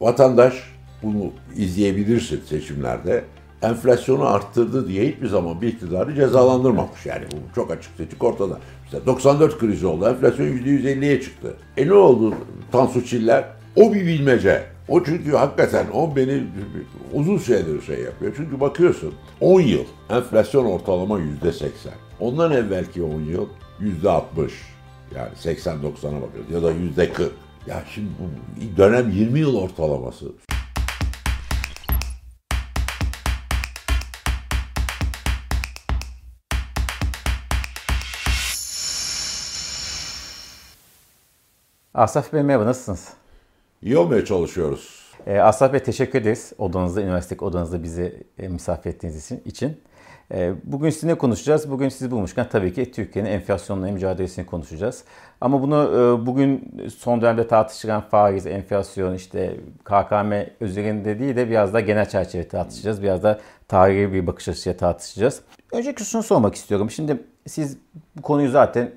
Vatandaş 0.00 0.54
bunu 1.02 1.30
izleyebilirsin 1.56 2.40
seçimlerde. 2.48 3.24
Enflasyonu 3.62 4.26
arttırdı 4.26 4.88
diye 4.88 5.08
hiçbir 5.08 5.26
zaman 5.26 5.60
bir 5.62 5.68
iktidarı 5.68 6.14
cezalandırmamış. 6.14 7.06
Yani 7.06 7.24
bu 7.32 7.54
çok 7.54 7.70
açık 7.70 7.96
seçik 7.96 8.24
ortada. 8.24 8.58
İşte 8.84 9.06
94 9.06 9.58
krizi 9.58 9.86
oldu. 9.86 10.08
Enflasyon 10.08 10.46
%150'ye 10.46 11.20
çıktı. 11.20 11.56
E 11.76 11.86
ne 11.86 11.92
oldu 11.92 12.34
Tansu 12.72 13.04
Çiller? 13.04 13.44
O 13.76 13.94
bir 13.94 14.06
bilmece. 14.06 14.62
O 14.88 15.04
çünkü 15.04 15.30
hakikaten 15.30 15.86
o 15.94 16.16
beni 16.16 16.42
uzun 17.12 17.38
süredir 17.38 17.82
şey 17.82 18.00
yapıyor. 18.00 18.32
Çünkü 18.36 18.60
bakıyorsun 18.60 19.14
10 19.40 19.60
yıl 19.60 19.84
enflasyon 20.10 20.64
ortalama 20.64 21.18
%80. 21.18 21.60
Ondan 22.20 22.52
evvelki 22.52 23.02
10 23.02 23.20
yıl 23.20 23.46
%60. 23.80 24.50
Yani 25.16 25.30
80-90'a 25.44 26.22
bakıyoruz 26.22 26.50
ya 26.52 26.62
da 26.62 26.72
%40. 26.72 27.28
Ya 27.66 27.84
şimdi 27.94 28.10
bu 28.18 28.76
dönem 28.76 29.10
20 29.10 29.38
yıl 29.38 29.56
ortalaması. 29.56 30.32
Asaf 41.94 42.32
Bey 42.32 42.42
merhaba 42.42 42.66
nasılsınız? 42.66 43.08
İyi 43.82 43.98
olmaya 43.98 44.24
çalışıyoruz. 44.24 45.12
Ee, 45.26 45.38
Asaf 45.38 45.72
Bey 45.72 45.80
teşekkür 45.82 46.20
ederiz 46.20 46.52
odanızda, 46.58 47.02
üniversitedeki 47.02 47.44
odanızda 47.44 47.82
bizi 47.82 48.26
e, 48.38 48.48
misafir 48.48 48.90
ettiğiniz 48.90 49.32
için. 49.32 49.80
Bugün 50.64 50.90
sizinle 50.90 51.14
konuşacağız. 51.18 51.70
Bugün 51.70 51.88
sizi 51.88 52.10
bulmuşken 52.10 52.48
tabii 52.48 52.72
ki 52.72 52.92
Türkiye'nin 52.92 53.30
enflasyonla 53.30 53.90
mücadelesini 53.90 54.46
konuşacağız. 54.46 55.04
Ama 55.40 55.62
bunu 55.62 55.76
e, 55.76 56.26
bugün 56.26 56.74
son 56.96 57.20
dönemde 57.22 57.48
tartışılan 57.48 58.00
faiz, 58.00 58.46
enflasyon, 58.46 59.14
işte 59.14 59.56
KKM 59.84 60.32
üzerinde 60.60 61.18
değil 61.18 61.36
de 61.36 61.50
biraz 61.50 61.72
daha 61.72 61.80
genel 61.80 62.08
çerçeve 62.08 62.48
tartışacağız. 62.48 63.02
Biraz 63.02 63.22
da 63.22 63.40
tarihi 63.68 64.12
bir 64.12 64.26
bakış 64.26 64.48
açısıyla 64.48 64.76
tartışacağız. 64.76 65.42
Öncelikle 65.72 66.04
şunu 66.04 66.22
sormak 66.22 66.54
istiyorum. 66.54 66.90
Şimdi 66.90 67.22
siz 67.46 67.78
bu 68.16 68.22
konuyu 68.22 68.50
zaten 68.50 68.90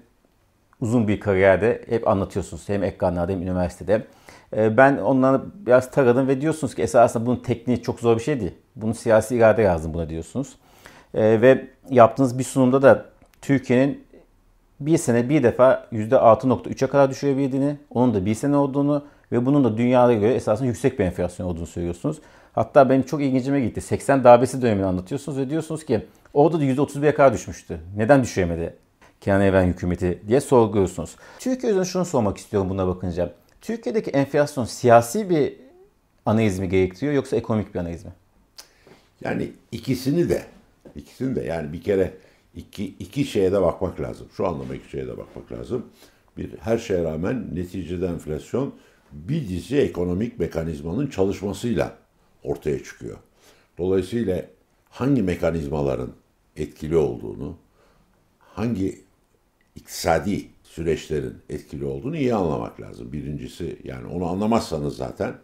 uzun 0.81 1.07
bir 1.07 1.19
kariyerde 1.19 1.81
hep 1.89 2.07
anlatıyorsunuz. 2.07 2.69
Hem 2.69 2.83
ekranlarda 2.83 3.31
hem 3.31 3.41
üniversitede. 3.41 4.03
Ee, 4.55 4.77
ben 4.77 4.97
onları 4.97 5.41
biraz 5.55 5.91
taradım 5.91 6.27
ve 6.27 6.41
diyorsunuz 6.41 6.75
ki 6.75 6.81
esasında 6.81 7.25
bunun 7.25 7.35
tekniği 7.35 7.81
çok 7.81 7.99
zor 7.99 8.17
bir 8.17 8.23
şey 8.23 8.39
değil. 8.39 8.53
Bunun 8.75 8.93
siyasi 8.93 9.35
irade 9.35 9.63
lazım 9.63 9.93
buna 9.93 10.09
diyorsunuz. 10.09 10.55
Ee, 11.13 11.41
ve 11.41 11.67
yaptığınız 11.89 12.39
bir 12.39 12.43
sunumda 12.43 12.81
da 12.81 13.05
Türkiye'nin 13.41 14.07
bir 14.79 14.97
sene 14.97 15.29
bir 15.29 15.43
defa 15.43 15.87
%6.3'e 15.93 16.87
kadar 16.87 17.09
düşürebildiğini, 17.09 17.77
onun 17.89 18.13
da 18.13 18.25
bir 18.25 18.35
sene 18.35 18.55
olduğunu 18.55 19.05
ve 19.31 19.45
bunun 19.45 19.63
da 19.63 19.77
dünyada 19.77 20.13
göre 20.13 20.33
esasında 20.33 20.67
yüksek 20.67 20.99
bir 20.99 21.05
enflasyon 21.05 21.47
olduğunu 21.47 21.67
söylüyorsunuz. 21.67 22.17
Hatta 22.53 22.89
benim 22.89 23.03
çok 23.03 23.21
ilgincime 23.21 23.61
gitti. 23.61 23.81
80 23.81 24.23
darbesi 24.23 24.61
dönemini 24.61 24.85
anlatıyorsunuz 24.85 25.37
ve 25.37 25.49
diyorsunuz 25.49 25.85
ki 25.85 26.05
orada 26.33 26.59
da 26.59 26.63
%31'e 26.63 27.13
kadar 27.13 27.33
düşmüştü. 27.33 27.79
Neden 27.97 28.23
düşüremedi 28.23 28.75
Kenan 29.21 29.41
Evren 29.41 29.65
hükümeti 29.65 30.21
diye 30.27 30.41
sorguluyorsunuz. 30.41 31.15
Türkiye 31.39 31.71
üzerine 31.71 31.85
şunu 31.85 32.05
sormak 32.05 32.37
istiyorum 32.37 32.69
buna 32.69 32.87
bakınca. 32.87 33.33
Türkiye'deki 33.61 34.11
enflasyon 34.11 34.65
siyasi 34.65 35.29
bir 35.29 35.53
analiz 36.25 36.59
mi 36.59 36.69
gerektiriyor 36.69 37.13
yoksa 37.13 37.35
ekonomik 37.35 37.73
bir 37.73 37.79
analiz 37.79 38.05
mi? 38.05 38.11
Yani 39.23 39.51
ikisini 39.71 40.29
de, 40.29 40.43
ikisini 40.97 41.35
de 41.35 41.41
yani 41.41 41.73
bir 41.73 41.81
kere 41.81 42.13
iki, 42.55 42.85
iki 42.85 43.25
şeye 43.25 43.51
de 43.51 43.61
bakmak 43.61 44.01
lazım. 44.01 44.27
Şu 44.37 44.47
anlamda 44.47 44.75
iki 44.75 44.89
şeye 44.89 45.07
de 45.07 45.17
bakmak 45.17 45.51
lazım. 45.51 45.85
Bir, 46.37 46.57
her 46.59 46.77
şeye 46.77 47.03
rağmen 47.03 47.55
neticede 47.55 48.07
enflasyon 48.07 48.73
bir 49.11 49.49
dizi 49.49 49.77
ekonomik 49.77 50.39
mekanizmanın 50.39 51.07
çalışmasıyla 51.07 51.97
ortaya 52.43 52.83
çıkıyor. 52.83 53.17
Dolayısıyla 53.77 54.45
hangi 54.89 55.23
mekanizmaların 55.23 56.09
etkili 56.55 56.97
olduğunu, 56.97 57.57
hangi 58.39 59.01
iktisadi 59.75 60.47
süreçlerin 60.63 61.35
etkili 61.49 61.85
olduğunu 61.85 62.17
iyi 62.17 62.35
anlamak 62.35 62.81
lazım. 62.81 63.13
Birincisi 63.13 63.77
yani 63.83 64.07
onu 64.07 64.25
anlamazsanız 64.25 64.97
zaten 64.97 65.35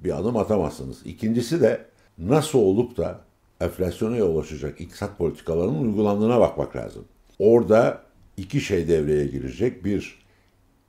bir 0.00 0.18
adım 0.18 0.36
atamazsınız. 0.36 1.06
İkincisi 1.06 1.60
de 1.60 1.86
nasıl 2.18 2.58
olup 2.58 2.96
da 2.96 3.20
enflasyona 3.60 4.16
yol 4.16 4.38
açacak 4.38 4.80
iktisat 4.80 5.18
politikalarının 5.18 5.84
uygulandığına 5.84 6.40
bakmak 6.40 6.76
lazım. 6.76 7.04
Orada 7.38 8.02
iki 8.36 8.60
şey 8.60 8.88
devreye 8.88 9.26
girecek. 9.26 9.84
Bir, 9.84 10.18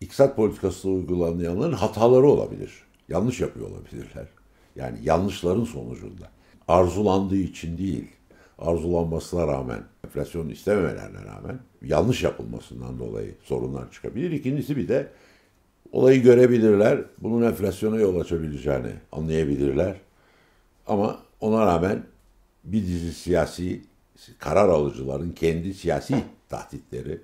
iktisat 0.02 0.36
politikası 0.36 0.90
uygulayanların 0.90 1.74
hataları 1.74 2.28
olabilir. 2.28 2.72
Yanlış 3.10 3.40
yapıyor 3.40 3.70
olabilirler. 3.70 4.28
Yani 4.76 4.98
yanlışların 5.04 5.64
sonucunda. 5.64 6.30
Arzulandığı 6.68 7.38
için 7.38 7.78
değil, 7.78 8.08
arzulanmasına 8.60 9.48
rağmen, 9.48 9.84
enflasyon 10.06 10.50
istememelerine 10.50 11.26
rağmen 11.26 11.60
yanlış 11.82 12.24
yapılmasından 12.24 13.00
dolayı 13.00 13.36
sorunlar 13.44 13.92
çıkabilir. 13.92 14.32
İkincisi 14.32 14.78
bir 14.78 14.88
de 14.88 15.08
olayı 15.92 16.22
görebilirler, 16.22 17.00
bunun 17.18 17.46
enflasyona 17.46 18.00
yol 18.00 18.20
açabileceğini 18.20 18.92
anlayabilirler. 19.12 19.96
Ama 20.88 21.20
ona 21.40 21.66
rağmen 21.66 22.04
bir 22.68 22.88
dizi 22.88 23.14
siyasi 23.14 23.82
karar 24.40 24.70
alıcıların 24.70 25.32
kendi 25.32 25.74
siyasi 25.74 26.24
tahditleri 26.50 27.22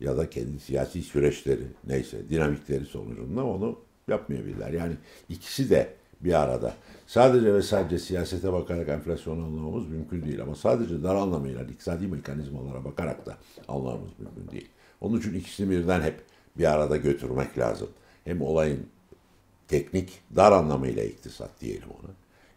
ya 0.00 0.16
da 0.16 0.30
kendi 0.30 0.60
siyasi 0.60 1.02
süreçleri 1.02 1.66
neyse 1.86 2.28
dinamikleri 2.28 2.84
sonucunda 2.84 3.44
onu 3.44 3.78
yapmayabilirler. 4.08 4.70
Yani 4.70 4.94
ikisi 5.28 5.70
de 5.70 5.94
bir 6.20 6.42
arada. 6.42 6.74
Sadece 7.06 7.54
ve 7.54 7.62
sadece 7.62 7.98
siyasete 7.98 8.52
bakarak 8.52 8.88
enflasyonu 8.88 9.44
anlamamız 9.44 9.88
mümkün 9.88 10.24
değil. 10.24 10.42
Ama 10.42 10.54
sadece 10.54 11.02
dar 11.02 11.14
anlamıyla 11.14 11.62
iktisadi 11.62 12.06
mekanizmalara 12.06 12.84
bakarak 12.84 13.26
da 13.26 13.36
anlamamız 13.68 14.10
mümkün 14.18 14.52
değil. 14.52 14.68
Onun 15.00 15.18
için 15.18 15.34
ikisini 15.34 15.70
birden 15.70 16.00
hep 16.00 16.20
bir 16.58 16.72
arada 16.72 16.96
götürmek 16.96 17.58
lazım. 17.58 17.88
Hem 18.24 18.42
olayın 18.42 18.86
teknik, 19.68 20.20
dar 20.36 20.52
anlamıyla 20.52 21.04
iktisat 21.04 21.60
diyelim 21.60 21.88
ona. 21.88 22.10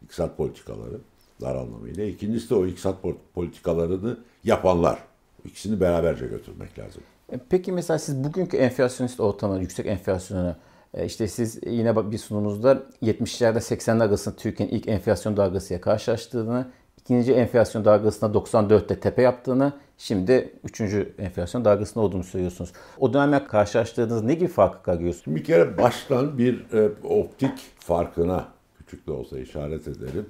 İktisat 0.04 0.38
politikaları 0.38 0.98
dar 1.42 1.56
anlamıyla. 1.56 2.04
İkincisi 2.04 2.50
de 2.50 2.56
o 2.56 2.66
iktisat 2.66 2.96
politikalarını 3.34 4.18
yapanlar. 4.44 5.00
İkisini 5.46 5.80
beraberce 5.80 6.28
götürmek 6.28 6.80
lazım. 6.80 7.04
E, 7.32 7.40
peki 7.50 7.72
mesela 7.72 8.00
siz 8.00 8.24
bugünkü 8.24 8.58
enflasyonist 8.58 9.20
ortamı, 9.20 9.60
yüksek 9.60 9.86
enflasyonu 9.86 10.56
e, 10.94 11.06
işte 11.06 11.28
siz 11.28 11.60
yine 11.68 12.12
bir 12.12 12.18
sunumunuzda 12.18 12.84
70'lerde 13.04 13.58
80'ler 13.58 14.04
arasında 14.04 14.36
Türkiye'nin 14.36 14.74
ilk 14.74 14.88
enflasyon 14.88 15.38
dalgasıyla 15.38 15.82
karşılaştığını, 15.82 16.68
ikinci 16.98 17.34
enflasyon 17.34 17.86
dalgasında 17.86 18.38
94'te 18.38 19.00
tepe 19.00 19.22
yaptığını, 19.22 19.74
şimdi 19.98 20.54
üçüncü 20.64 21.14
enflasyon 21.20 21.66
dalgasında 21.66 22.04
olduğunu 22.04 22.24
söylüyorsunuz. 22.24 22.72
O 23.00 23.14
dönemle 23.14 23.46
karşılaştığınız 23.46 24.24
ne 24.24 24.34
gibi 24.34 24.48
farklar 24.48 24.96
görüyorsunuz? 24.96 25.38
Bir 25.38 25.44
kere 25.44 25.78
baştan 25.78 26.38
bir 26.38 26.74
e, 26.74 26.90
optik 27.04 27.60
farkına 27.80 28.48
küçük 28.78 29.08
de 29.08 29.12
olsa 29.12 29.40
işaret 29.40 29.88
ederim. 29.88 30.26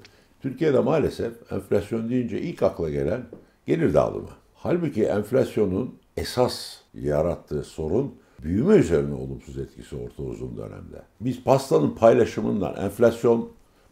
Türkiye'de 0.47 0.79
maalesef 0.79 1.51
enflasyon 1.51 2.09
deyince 2.09 2.41
ilk 2.41 2.63
akla 2.63 2.89
gelen 2.89 3.21
gelir 3.65 3.93
dağılımı. 3.93 4.29
Halbuki 4.55 5.03
enflasyonun 5.03 5.95
esas 6.17 6.75
yarattığı 6.93 7.63
sorun 7.63 8.15
büyüme 8.43 8.75
üzerine 8.75 9.13
olumsuz 9.13 9.57
etkisi 9.57 9.95
orta 9.95 10.23
uzun 10.23 10.57
dönemde. 10.57 11.01
Biz 11.21 11.43
pastanın 11.43 11.91
paylaşımından, 11.91 12.75
enflasyon 12.75 13.49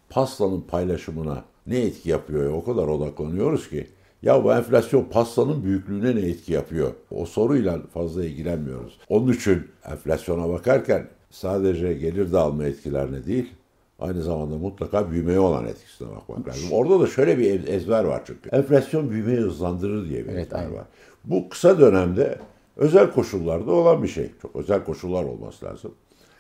pastanın 0.10 0.62
paylaşımına 0.62 1.44
ne 1.68 1.80
etki 1.80 2.10
yapıyor 2.10 2.54
o 2.54 2.64
kadar 2.64 2.88
odaklanıyoruz 2.88 3.70
ki 3.70 3.88
ya 4.22 4.44
bu 4.44 4.54
enflasyon 4.54 5.04
pastanın 5.04 5.64
büyüklüğüne 5.64 6.16
ne 6.16 6.30
etki 6.30 6.54
yapıyor? 6.54 6.94
O 7.12 7.26
soruyla 7.26 7.82
fazla 7.94 8.26
ilgilenmiyoruz. 8.26 9.00
Onun 9.10 9.34
için 9.34 9.68
enflasyona 9.92 10.50
bakarken 10.50 11.08
sadece 11.30 11.94
gelir 11.94 12.32
dağılma 12.32 12.66
etkilerine 12.66 13.26
değil, 13.26 13.54
aynı 14.00 14.24
zamanda 14.24 14.58
mutlaka 14.58 15.12
büyümeye 15.12 15.40
olan 15.40 15.66
etkisine 15.66 16.08
bakmak 16.10 16.48
lazım. 16.48 16.72
Orada 16.72 17.00
da 17.00 17.08
şöyle 17.08 17.38
bir 17.38 17.68
ezber 17.68 18.04
var 18.04 18.22
çünkü. 18.26 18.50
Enflasyon 18.50 19.10
büyümeyi 19.10 19.38
hızlandırır 19.38 20.10
diye 20.10 20.26
bir 20.26 20.30
evet, 20.30 20.48
ezber 20.48 20.60
aynen. 20.60 20.74
var. 20.74 20.86
Bu 21.24 21.50
kısa 21.50 21.80
dönemde 21.80 22.40
özel 22.76 23.12
koşullarda 23.12 23.72
olan 23.72 24.04
bir 24.04 24.08
şey. 24.08 24.32
Çok 24.42 24.56
özel 24.56 24.84
koşullar 24.84 25.24
olması 25.24 25.66
lazım 25.66 25.92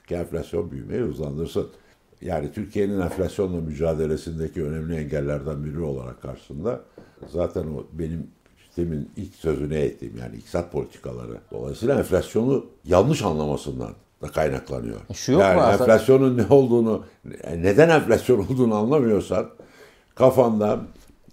ki 0.08 0.16
enflasyon 0.16 0.72
büyümeyi 0.72 1.02
hızlandırsın. 1.02 1.68
Yani 2.22 2.52
Türkiye'nin 2.52 3.00
enflasyonla 3.02 3.62
mücadelesindeki 3.62 4.64
önemli 4.64 4.96
engellerden 4.96 5.66
biri 5.66 5.80
olarak 5.80 6.22
karşısında 6.22 6.82
zaten 7.32 7.64
o 7.64 7.84
benim 7.94 8.28
demin 8.78 9.12
ilk 9.18 9.36
sözüne 9.36 9.80
ettiğim 9.80 10.18
yani 10.18 10.38
iktisat 10.38 10.72
politikaları. 10.72 11.38
Dolayısıyla 11.52 12.00
enflasyonu 12.00 12.66
yanlış 12.86 13.22
anlamasından 13.22 13.92
da 14.22 14.28
kaynaklanıyor. 14.28 15.00
E, 15.10 15.14
şu 15.14 15.32
yok 15.32 15.42
yani 15.42 15.62
mu 15.62 15.68
enflasyonun 15.68 16.38
ne 16.38 16.46
olduğunu, 16.50 17.06
neden 17.56 17.90
enflasyon 17.90 18.40
olduğunu 18.40 18.76
anlamıyorsan 18.76 19.50
kafanda 20.16 20.82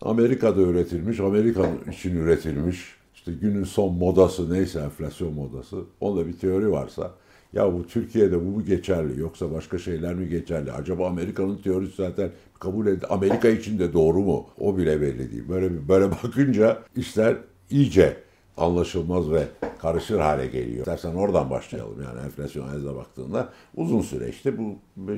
Amerika'da 0.03 0.61
üretilmiş, 0.61 1.21
Amerika 1.21 1.63
için 1.93 2.17
üretilmiş 2.17 2.97
işte 3.15 3.33
günün 3.33 3.65
son 3.65 3.95
modası 3.95 4.53
neyse 4.53 4.81
enflasyon 4.81 5.35
modası. 5.35 5.77
Onda 6.01 6.27
bir 6.27 6.33
teori 6.33 6.73
varsa 6.73 7.11
Ya 7.53 7.73
bu 7.73 7.87
Türkiye'de 7.87 8.41
bu 8.41 8.45
mu 8.45 8.65
geçerli 8.65 9.21
yoksa 9.21 9.53
başka 9.53 9.79
şeyler 9.79 10.15
mi 10.15 10.29
geçerli? 10.29 10.73
Acaba 10.73 11.07
Amerika'nın 11.07 11.57
teorisi 11.57 11.97
zaten 11.97 12.31
kabul 12.61 12.87
edildi. 12.87 13.07
Amerika 13.07 13.49
için 13.49 13.79
de 13.79 13.93
doğru 13.93 14.21
mu? 14.21 14.47
O 14.59 14.79
bile 14.79 15.01
belli 15.01 15.33
değil. 15.33 15.49
Böyle 15.49 15.89
böyle 15.89 16.11
bakınca 16.11 16.83
işler 16.97 17.37
iyice 17.71 18.17
anlaşılmaz 18.57 19.31
ve 19.31 19.47
karışır 19.79 20.19
hale 20.19 20.47
geliyor. 20.47 20.79
İstersen 20.79 21.15
oradan 21.15 21.51
başlayalım 21.51 22.03
yani 22.03 22.21
enflasyon 22.25 22.69
analizine 22.69 22.95
baktığında 22.97 23.49
uzun 23.77 24.01
süreçte 24.01 24.59
bu, 24.59 24.75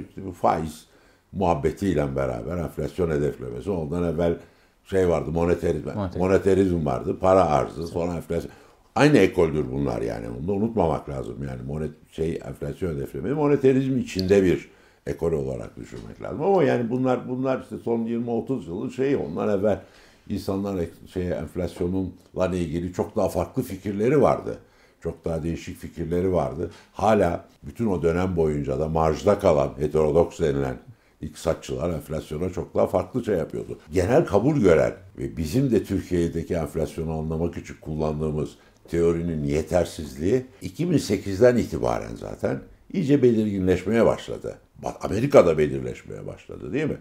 işte 0.09 0.27
bu 0.27 0.33
faiz 0.33 0.87
muhabbetiyle 1.33 2.17
beraber 2.17 2.57
enflasyon 2.59 3.11
hedeflemesi 3.11 3.71
ondan 3.71 4.15
evvel 4.15 4.37
şey 4.85 5.09
vardı 5.09 5.31
moneterizm, 5.31 5.89
Monetarizm, 5.89 6.19
moneterizm 6.19 6.87
vardı, 6.87 7.19
para 7.21 7.45
arzı, 7.45 7.87
sonra 7.87 8.15
enflasyon. 8.15 8.53
Aynı 8.95 9.19
ekoldür 9.19 9.65
bunlar 9.73 10.03
yani. 10.03 10.27
Bunu 10.39 10.49
da 10.49 10.53
unutmamak 10.53 11.09
lazım. 11.09 11.37
Yani 11.49 11.63
monet 11.67 11.91
şey 12.11 12.41
enflasyon 12.45 12.95
hedeflemesi 12.95 13.35
moneterizm 13.35 13.99
içinde 13.99 14.43
bir 14.43 14.69
ekol 15.07 15.33
olarak 15.33 15.77
düşünmek 15.77 16.23
lazım. 16.23 16.43
Ama 16.43 16.65
yani 16.65 16.91
bunlar 16.91 17.29
bunlar 17.29 17.63
işte 17.63 17.77
son 17.85 17.99
20-30 17.99 18.67
yılın 18.67 18.89
şeyi 18.89 19.17
onlar 19.17 19.59
evvel 19.59 19.81
insanlar 20.29 20.87
şey 21.13 21.33
enflasyonunla 21.33 22.47
ilgili 22.53 22.93
çok 22.93 23.17
daha 23.17 23.29
farklı 23.29 23.63
fikirleri 23.63 24.23
vardı. 24.23 24.59
Çok 25.01 25.25
daha 25.25 25.43
değişik 25.43 25.79
fikirleri 25.79 26.33
vardı. 26.33 26.71
Hala 26.93 27.45
bütün 27.63 27.87
o 27.87 28.03
dönem 28.03 28.37
boyunca 28.37 28.81
da 28.81 28.89
marjda 28.89 29.39
kalan 29.39 29.73
heterodoks 29.79 30.41
denilen 30.41 30.77
iktisatçılar 31.21 31.91
enflasyona 31.91 32.51
çok 32.51 32.75
daha 32.75 32.87
farklı 32.87 33.25
şey 33.25 33.37
yapıyordu. 33.37 33.79
Genel 33.93 34.27
kabul 34.27 34.57
gören 34.57 34.95
ve 35.19 35.37
bizim 35.37 35.71
de 35.71 35.85
Türkiye'deki 35.85 36.55
enflasyonu 36.55 37.13
anlamak 37.13 37.57
için 37.57 37.77
kullandığımız 37.81 38.51
teorinin 38.91 39.45
yetersizliği 39.45 40.47
2008'den 40.63 41.57
itibaren 41.57 42.17
zaten 42.17 42.61
iyice 42.93 43.23
belirginleşmeye 43.23 44.07
başladı. 44.07 44.59
Amerika'da 45.01 45.59
belirleşmeye 45.59 46.27
başladı 46.27 46.73
değil 46.73 46.87
mi? 46.87 46.99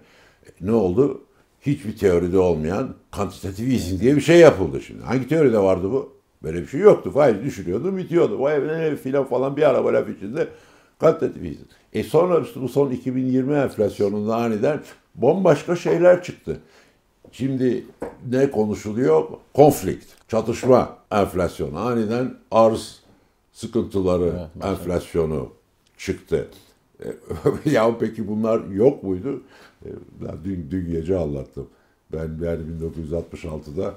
Ne 0.61 0.71
oldu? 0.71 1.21
Hiçbir 1.65 1.97
teoride 1.97 2.39
olmayan 2.39 2.95
kantitatif 3.11 3.73
easing 3.73 4.01
diye 4.01 4.15
bir 4.15 4.21
şey 4.21 4.39
yapıldı 4.39 4.81
şimdi. 4.81 5.03
Hangi 5.03 5.27
teoride 5.27 5.59
vardı 5.59 5.91
bu? 5.91 6.13
Böyle 6.43 6.61
bir 6.61 6.67
şey 6.67 6.79
yoktu. 6.79 7.11
Faiz 7.11 7.43
düşürüyordu, 7.43 7.97
bitiyordu. 7.97 8.39
Vay 8.39 8.67
ne 8.67 8.95
filan 8.95 9.25
falan 9.25 9.57
bir 9.57 9.69
araba 9.69 9.93
laf 9.93 10.09
içinde 10.09 10.47
kantitatif 10.99 11.43
easing. 11.43 11.67
E 11.93 12.03
sonra 12.03 12.45
bu 12.55 12.69
son 12.69 12.91
2020 12.91 13.55
enflasyonunda 13.55 14.35
aniden 14.35 14.81
bombaşka 15.15 15.75
şeyler 15.75 16.23
çıktı. 16.23 16.59
Şimdi 17.31 17.85
ne 18.29 18.51
konuşuluyor? 18.51 19.23
Konflikt, 19.53 20.05
çatışma 20.27 20.97
enflasyonu. 21.11 21.79
Aniden 21.79 22.33
arz 22.51 22.99
sıkıntıları 23.53 24.33
evet, 24.55 24.65
enflasyonu 24.65 25.49
çıktı. 25.97 26.47
E, 26.99 27.07
ya 27.69 27.97
peki 27.99 28.27
bunlar 28.27 28.65
yok 28.67 29.03
muydu? 29.03 29.43
E, 29.85 29.89
dün, 30.43 30.67
dün 30.71 30.91
gece 30.91 31.17
anlattım. 31.17 31.67
Ben 32.13 32.45
yani 32.45 32.61
1966'da 32.81 33.95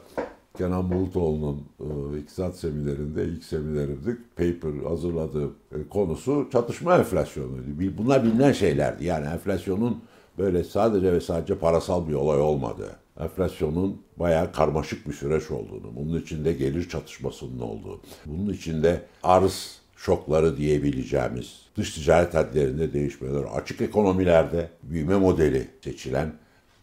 Kenan 0.59 0.91
Bulutoğlu'nun 0.91 1.63
e, 1.81 2.19
iktisat 2.19 2.57
seminerinde, 2.57 3.25
ilk 3.25 3.45
seminerimde 3.45 4.17
paper 4.37 4.89
hazırladığı 4.89 5.47
e, 5.47 5.89
konusu 5.91 6.49
çatışma 6.53 6.97
enflasyonuydu. 6.97 7.99
Bunlar 7.99 8.25
bilinen 8.25 8.53
şeylerdi. 8.53 9.05
Yani 9.05 9.27
enflasyonun 9.27 10.03
böyle 10.39 10.65
sadece 10.65 11.13
ve 11.13 11.21
sadece 11.21 11.55
parasal 11.59 12.09
bir 12.09 12.15
olay 12.15 12.41
olmadığı, 12.41 12.97
enflasyonun 13.21 14.03
bayağı 14.17 14.53
karmaşık 14.53 15.09
bir 15.09 15.13
süreç 15.13 15.51
olduğunu, 15.51 15.97
bunun 15.97 16.21
içinde 16.21 16.53
gelir 16.53 16.89
çatışmasının 16.89 17.61
olduğu, 17.61 18.01
bunun 18.27 18.53
içinde 18.53 19.03
arz 19.23 19.79
şokları 19.97 20.57
diyebileceğimiz, 20.57 21.66
dış 21.77 21.95
ticaret 21.95 22.35
hadlerinde 22.35 22.93
değişmeler, 22.93 23.45
açık 23.55 23.81
ekonomilerde 23.81 24.69
büyüme 24.83 25.17
modeli 25.17 25.69
seçilen 25.85 26.33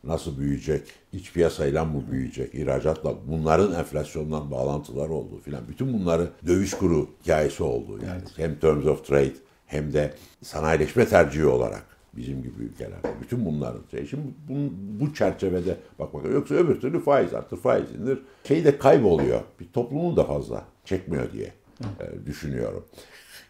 nasıl 0.04 0.40
büyüyecek, 0.40 0.82
iç 1.14 1.34
piyasayla 1.34 1.86
mı 1.86 2.04
büyüyecek, 2.12 2.56
ihracatla 2.56 3.16
bunların 3.28 3.80
enflasyondan 3.80 4.52
bağlantılar 4.52 5.10
olduğu 5.10 5.40
filan 5.40 5.68
bütün 5.68 5.94
bunları 5.94 6.30
döviz 6.48 6.78
kuru 6.78 7.10
hikayesi 7.24 7.64
oldu 7.64 8.00
yani 8.06 8.22
evet. 8.22 8.32
hem 8.38 8.56
terms 8.60 8.86
of 8.86 9.06
trade 9.08 9.34
hem 9.66 9.94
de 9.94 10.14
sanayileşme 10.42 11.08
tercihi 11.08 11.46
olarak 11.46 11.86
bizim 12.14 12.44
gibi 12.44 12.64
ülkelerde 12.64 13.08
bütün 13.22 13.46
bunların 13.46 13.82
şey 13.92 14.08
şimdi 14.08 14.24
bu, 14.50 14.54
bu 15.00 15.14
çerçevede 15.14 15.78
bak 16.00 16.14
bak 16.14 16.26
yoksa 16.34 16.56
öbür 16.56 16.82
türlü 16.82 17.00
faiz 17.00 17.34
artır 17.34 17.58
faiz 17.58 17.92
indir 17.92 18.20
şey 18.48 18.66
de 18.66 18.78
kayboluyor 18.78 19.42
bir 19.60 19.68
toplumun 19.68 20.18
da 20.18 20.24
fazla 20.24 20.66
çekmiyor 20.86 21.32
diye 21.32 21.52
e, 21.82 22.26
düşünüyorum. 22.26 22.86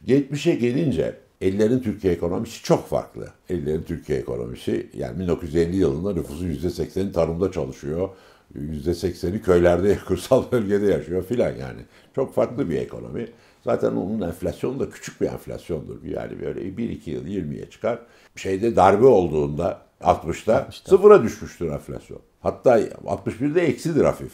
Geçmişe 0.06 0.56
gelince 0.56 1.16
Ellerin 1.44 1.80
Türkiye 1.80 2.13
ekonomisi 2.13 2.63
çok 2.63 2.88
farklı. 2.88 3.28
Ellerin 3.50 3.84
Türkiye 3.84 4.19
ekonomisi 4.19 4.90
yani 4.94 5.19
1950 5.19 5.75
yılında 5.75 6.13
nüfusun 6.13 6.50
%80'i 6.50 7.12
tarımda 7.12 7.51
çalışıyor. 7.51 8.10
%80'i 8.56 9.42
köylerde, 9.42 9.98
kırsal 10.07 10.51
bölgede 10.51 10.86
yaşıyor 10.86 11.24
filan 11.24 11.56
yani. 11.56 11.81
Çok 12.16 12.36
farklı 12.36 12.69
bir 12.69 12.75
ekonomi. 12.75 13.28
Zaten 13.63 13.92
onun 13.92 14.22
enflasyonu 14.22 14.80
da 14.80 14.90
küçük 14.90 15.22
bir 15.22 15.25
enflasyondur. 15.25 16.04
Yani 16.04 16.42
böyle 16.42 16.62
1-2 16.62 17.10
yıl 17.10 17.25
20'ye 17.25 17.69
çıkar. 17.69 18.00
Şeyde 18.36 18.75
darbe 18.75 19.06
olduğunda 19.06 19.81
60'ta, 20.01 20.54
60'ta 20.54 20.69
sıfıra 20.90 21.24
düşmüştür 21.24 21.68
enflasyon. 21.68 22.19
Hatta 22.42 22.80
61'de 22.81 23.62
eksidir 23.62 24.04
hafif. 24.04 24.31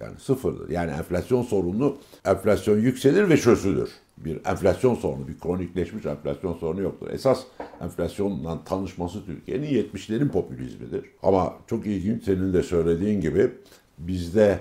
Yani 0.00 0.20
sıfırdır. 0.20 0.70
Yani 0.70 0.90
enflasyon 0.90 1.42
sorunu, 1.42 1.96
enflasyon 2.24 2.78
yükselir 2.78 3.28
ve 3.28 3.36
çözülür 3.36 3.90
bir 4.24 4.40
enflasyon 4.46 4.94
sorunu, 4.94 5.28
bir 5.28 5.38
kronikleşmiş 5.38 6.06
enflasyon 6.06 6.54
sorunu 6.54 6.82
yoktur. 6.82 7.10
Esas 7.10 7.42
enflasyonla 7.80 8.64
tanışması 8.64 9.26
Türkiye'nin 9.26 9.66
70'lerin 9.66 10.28
popülizmidir. 10.28 11.04
Ama 11.22 11.54
çok 11.66 11.86
ilginç 11.86 12.24
senin 12.24 12.52
de 12.52 12.62
söylediğin 12.62 13.20
gibi 13.20 13.50
bizde 13.98 14.58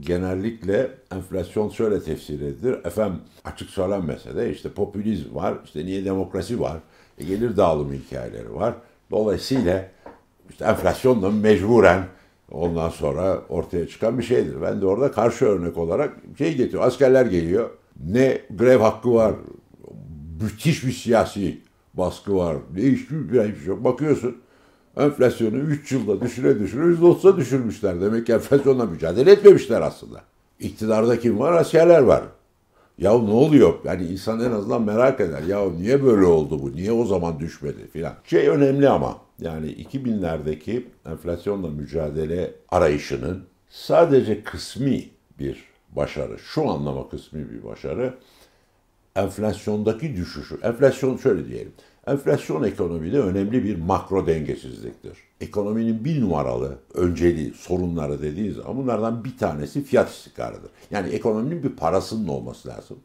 genellikle 0.00 0.90
enflasyon 1.12 1.68
şöyle 1.68 2.02
tefsir 2.02 2.40
edilir. 2.40 2.76
Efendim 2.84 3.20
açık 3.44 3.70
söylenmese 3.70 4.36
de 4.36 4.52
işte 4.52 4.68
popülizm 4.68 5.34
var, 5.34 5.54
işte 5.64 5.86
niye 5.86 6.04
demokrasi 6.04 6.60
var, 6.60 6.76
e, 7.18 7.24
gelir 7.24 7.56
dağılımı 7.56 7.94
hikayeleri 7.94 8.54
var. 8.54 8.74
Dolayısıyla 9.10 9.88
işte 10.50 10.64
enflasyonla 10.64 11.30
mecburen 11.30 12.06
ondan 12.50 12.88
sonra 12.88 13.38
ortaya 13.48 13.88
çıkan 13.88 14.18
bir 14.18 14.22
şeydir. 14.22 14.62
Ben 14.62 14.80
de 14.80 14.86
orada 14.86 15.12
karşı 15.12 15.44
örnek 15.44 15.78
olarak 15.78 16.16
şey 16.38 16.56
getiriyor. 16.56 16.82
Askerler 16.82 17.26
geliyor 17.26 17.70
ne 18.06 18.38
grev 18.50 18.80
hakkı 18.80 19.14
var, 19.14 19.34
müthiş 20.42 20.86
bir 20.86 20.92
siyasi 20.92 21.58
baskı 21.94 22.36
var, 22.36 22.56
ne 22.74 22.82
hiçbir, 22.82 23.32
bir 23.32 23.56
şey 23.56 23.66
yok. 23.66 23.84
Bakıyorsun 23.84 24.36
enflasyonu 24.96 25.56
3 25.56 25.92
yılda 25.92 26.20
düşüre 26.20 26.60
düşüre 26.60 26.84
%30'a 26.84 27.36
düşürmüşler. 27.36 28.00
Demek 28.00 28.26
ki 28.26 28.32
enflasyonla 28.32 28.86
mücadele 28.86 29.30
etmemişler 29.30 29.80
aslında. 29.80 30.20
İktidarda 30.60 31.20
kim 31.20 31.38
var? 31.38 31.52
Askerler 31.52 32.02
var. 32.02 32.22
Ya 32.98 33.18
ne 33.18 33.30
oluyor? 33.30 33.74
Yani 33.84 34.06
insan 34.06 34.40
en 34.40 34.50
azından 34.50 34.82
merak 34.82 35.20
eder. 35.20 35.42
Ya 35.42 35.70
niye 35.70 36.04
böyle 36.04 36.26
oldu 36.26 36.62
bu? 36.62 36.76
Niye 36.76 36.92
o 36.92 37.04
zaman 37.04 37.40
düşmedi 37.40 37.88
filan. 37.92 38.14
Şey 38.24 38.48
önemli 38.48 38.88
ama 38.88 39.18
yani 39.38 39.66
2000'lerdeki 39.66 40.86
enflasyonla 41.06 41.68
mücadele 41.68 42.54
arayışının 42.68 43.44
sadece 43.68 44.42
kısmi 44.42 45.04
bir 45.38 45.69
başarı, 45.96 46.38
şu 46.38 46.70
anlama 46.70 47.08
kısmi 47.08 47.50
bir 47.50 47.64
başarı, 47.64 48.14
enflasyondaki 49.16 50.16
düşüşü, 50.16 50.58
enflasyon 50.62 51.16
şöyle 51.16 51.48
diyelim, 51.48 51.72
enflasyon 52.06 52.62
ekonomide 52.62 53.18
önemli 53.20 53.64
bir 53.64 53.76
makro 53.76 54.26
dengesizliktir. 54.26 55.18
Ekonominin 55.40 56.04
bir 56.04 56.20
numaralı 56.20 56.78
önceliği, 56.94 57.54
sorunları 57.54 58.22
dediğiniz 58.22 58.56
zaman 58.56 58.76
bunlardan 58.76 59.24
bir 59.24 59.38
tanesi 59.38 59.84
fiyat 59.84 60.10
istikrarıdır. 60.10 60.70
Yani 60.90 61.08
ekonominin 61.08 61.62
bir 61.62 61.68
parasının 61.68 62.28
olması 62.28 62.68
lazım. 62.68 62.98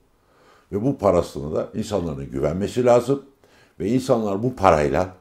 Ve 0.72 0.82
bu 0.82 0.98
parasını 0.98 1.56
da 1.56 1.70
insanların 1.74 2.32
güvenmesi 2.32 2.86
lazım. 2.86 3.26
Ve 3.80 3.90
insanlar 3.90 4.44
bu 4.44 4.56
parayla 4.56 5.16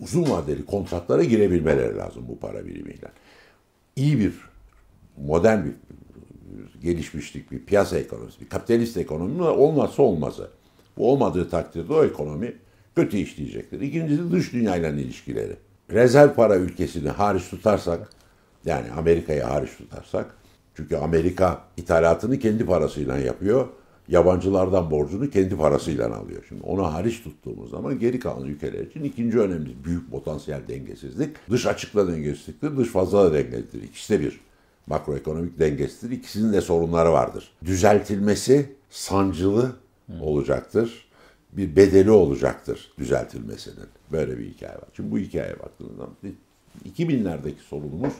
uzun 0.00 0.30
vadeli 0.30 0.66
kontratlara 0.66 1.24
girebilmeleri 1.24 1.96
lazım 1.96 2.24
bu 2.28 2.38
para 2.38 2.66
birimiyle. 2.66 3.08
İyi 3.96 4.18
bir, 4.18 4.34
modern 5.16 5.64
bir 5.64 5.87
gelişmişlik, 6.82 7.52
bir 7.52 7.58
piyasa 7.58 7.98
ekonomisi, 7.98 8.40
bir 8.40 8.48
kapitalist 8.48 8.96
ekonomi 8.96 9.42
olmazsa 9.42 10.02
olmazı. 10.02 10.50
Bu 10.96 11.12
olmadığı 11.12 11.50
takdirde 11.50 11.92
o 11.92 12.04
ekonomi 12.04 12.54
kötü 12.96 13.16
işleyecektir. 13.16 13.80
İkincisi 13.80 14.32
dış 14.32 14.52
dünyayla 14.52 14.88
ilişkileri. 14.88 15.56
Rezerv 15.92 16.34
para 16.34 16.56
ülkesini 16.56 17.08
hariç 17.08 17.48
tutarsak, 17.50 18.10
yani 18.66 18.90
Amerika'yı 18.90 19.42
hariç 19.42 19.70
tutarsak, 19.78 20.34
çünkü 20.74 20.96
Amerika 20.96 21.64
ithalatını 21.76 22.38
kendi 22.38 22.66
parasıyla 22.66 23.18
yapıyor, 23.18 23.68
yabancılardan 24.08 24.90
borcunu 24.90 25.30
kendi 25.30 25.56
parasıyla 25.56 26.16
alıyor. 26.16 26.44
Şimdi 26.48 26.62
onu 26.62 26.94
hariç 26.94 27.22
tuttuğumuz 27.22 27.70
zaman 27.70 27.98
geri 27.98 28.20
kalan 28.20 28.44
ülkeler 28.44 28.80
için 28.80 29.04
ikinci 29.04 29.38
önemli 29.38 29.84
büyük 29.84 30.10
potansiyel 30.10 30.60
dengesizlik, 30.68 31.36
dış 31.50 31.66
açıkla 31.66 32.12
dengesizliktir, 32.12 32.76
dış 32.76 32.88
fazla 32.88 33.32
dengesizliktir. 33.32 33.82
İkisi 33.82 34.12
de 34.12 34.20
bir 34.20 34.40
makroekonomik 34.88 35.58
dengesidir. 35.58 36.16
İkisinin 36.16 36.52
de 36.52 36.60
sorunları 36.60 37.12
vardır. 37.12 37.50
Düzeltilmesi 37.64 38.72
sancılı 38.90 39.72
olacaktır. 40.20 41.08
bir 41.52 41.76
bedeli 41.76 42.10
olacaktır 42.10 42.92
düzeltilmesinin. 42.98 43.86
Böyle 44.12 44.38
bir 44.38 44.46
hikaye 44.46 44.74
var. 44.74 44.88
Şimdi 44.96 45.10
bu 45.10 45.18
hikayeye 45.18 45.58
baktığınız 45.58 45.96
zaman 45.96 46.14
2000'lerdeki 46.88 47.60
sorunumuz 47.68 48.12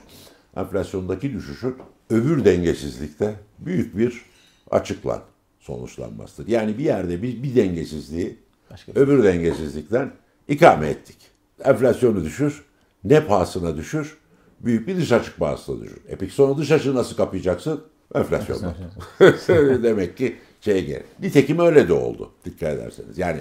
enflasyondaki 0.57 1.33
düşüşün 1.33 1.75
öbür 2.09 2.45
dengesizlikte 2.45 3.35
büyük 3.59 3.97
bir 3.97 4.25
açıklan 4.71 5.21
sonuçlanmasıdır. 5.59 6.47
Yani 6.47 6.77
bir 6.77 6.83
yerde 6.83 7.23
bir, 7.23 7.43
bir 7.43 7.55
dengesizliği 7.55 8.37
Başka 8.71 8.91
öbür 8.91 9.23
dengesizlikten 9.23 10.11
ikame 10.47 10.87
ettik. 10.87 11.17
Enflasyonu 11.63 12.23
düşür, 12.23 12.63
ne 13.03 13.25
pahasına 13.25 13.77
düşür? 13.77 14.17
Büyük 14.59 14.87
bir 14.87 14.97
dış 14.97 15.11
açık 15.11 15.39
düşür. 15.81 15.97
E 16.07 16.15
peki 16.15 16.33
sonra 16.33 16.57
dış 16.57 16.71
açığı 16.71 16.95
nasıl 16.95 17.15
kapayacaksın? 17.15 17.81
Enflasyonla. 18.15 18.75
Demek 19.83 20.17
ki 20.17 20.35
şey 20.61 20.85
gel. 20.85 21.03
Nitekim 21.19 21.59
öyle 21.59 21.87
de 21.87 21.93
oldu 21.93 22.31
dikkat 22.45 22.73
ederseniz. 22.73 23.17
Yani 23.17 23.39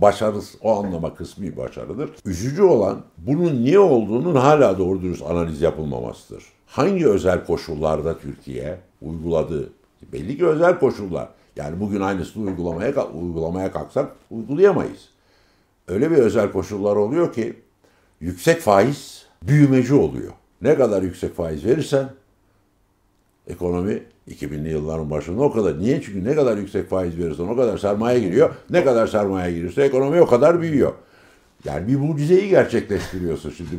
başarıs 0.00 0.54
o 0.62 0.84
anlama 0.84 1.14
kısmi 1.14 1.56
başarıdır. 1.56 2.10
Üzücü 2.24 2.62
olan 2.62 3.02
bunun 3.18 3.64
niye 3.64 3.78
olduğunun 3.78 4.34
hala 4.34 4.78
doğru 4.78 5.02
dürüst 5.02 5.22
analiz 5.22 5.60
yapılmamasıdır. 5.60 6.44
Hangi 6.66 7.08
özel 7.08 7.44
koşullarda 7.44 8.18
Türkiye 8.18 8.78
uyguladığı 9.02 9.72
belli 10.12 10.36
ki 10.36 10.46
özel 10.46 10.78
koşullar. 10.78 11.28
Yani 11.56 11.80
bugün 11.80 12.00
aynısını 12.00 12.50
uygulamaya 12.50 13.06
uygulamaya 13.06 13.72
kalksak 13.72 14.12
uygulayamayız. 14.30 15.08
Öyle 15.88 16.10
bir 16.10 16.16
özel 16.16 16.52
koşullar 16.52 16.96
oluyor 16.96 17.32
ki 17.32 17.56
yüksek 18.20 18.60
faiz 18.60 19.26
büyümeci 19.42 19.94
oluyor. 19.94 20.32
Ne 20.62 20.74
kadar 20.74 21.02
yüksek 21.02 21.36
faiz 21.36 21.64
verirsen 21.64 22.08
ekonomi 23.46 24.02
2000'li 24.28 24.68
yılların 24.68 25.10
başında 25.10 25.42
o 25.42 25.52
kadar. 25.52 25.78
Niye? 25.78 26.02
Çünkü 26.02 26.24
ne 26.24 26.34
kadar 26.34 26.56
yüksek 26.56 26.90
faiz 26.90 27.18
verirsen 27.18 27.44
o 27.44 27.56
kadar 27.56 27.78
sermaye 27.78 28.20
giriyor. 28.20 28.54
Ne 28.70 28.84
kadar 28.84 29.06
sermaye 29.06 29.52
giriyorsa 29.52 29.82
ekonomi 29.82 30.20
o 30.20 30.26
kadar 30.26 30.60
büyüyor. 30.60 30.92
Yani 31.64 31.88
bir 31.88 31.96
mucizeyi 31.96 32.48
gerçekleştiriyorsun 32.48 33.50
şimdi. 33.50 33.70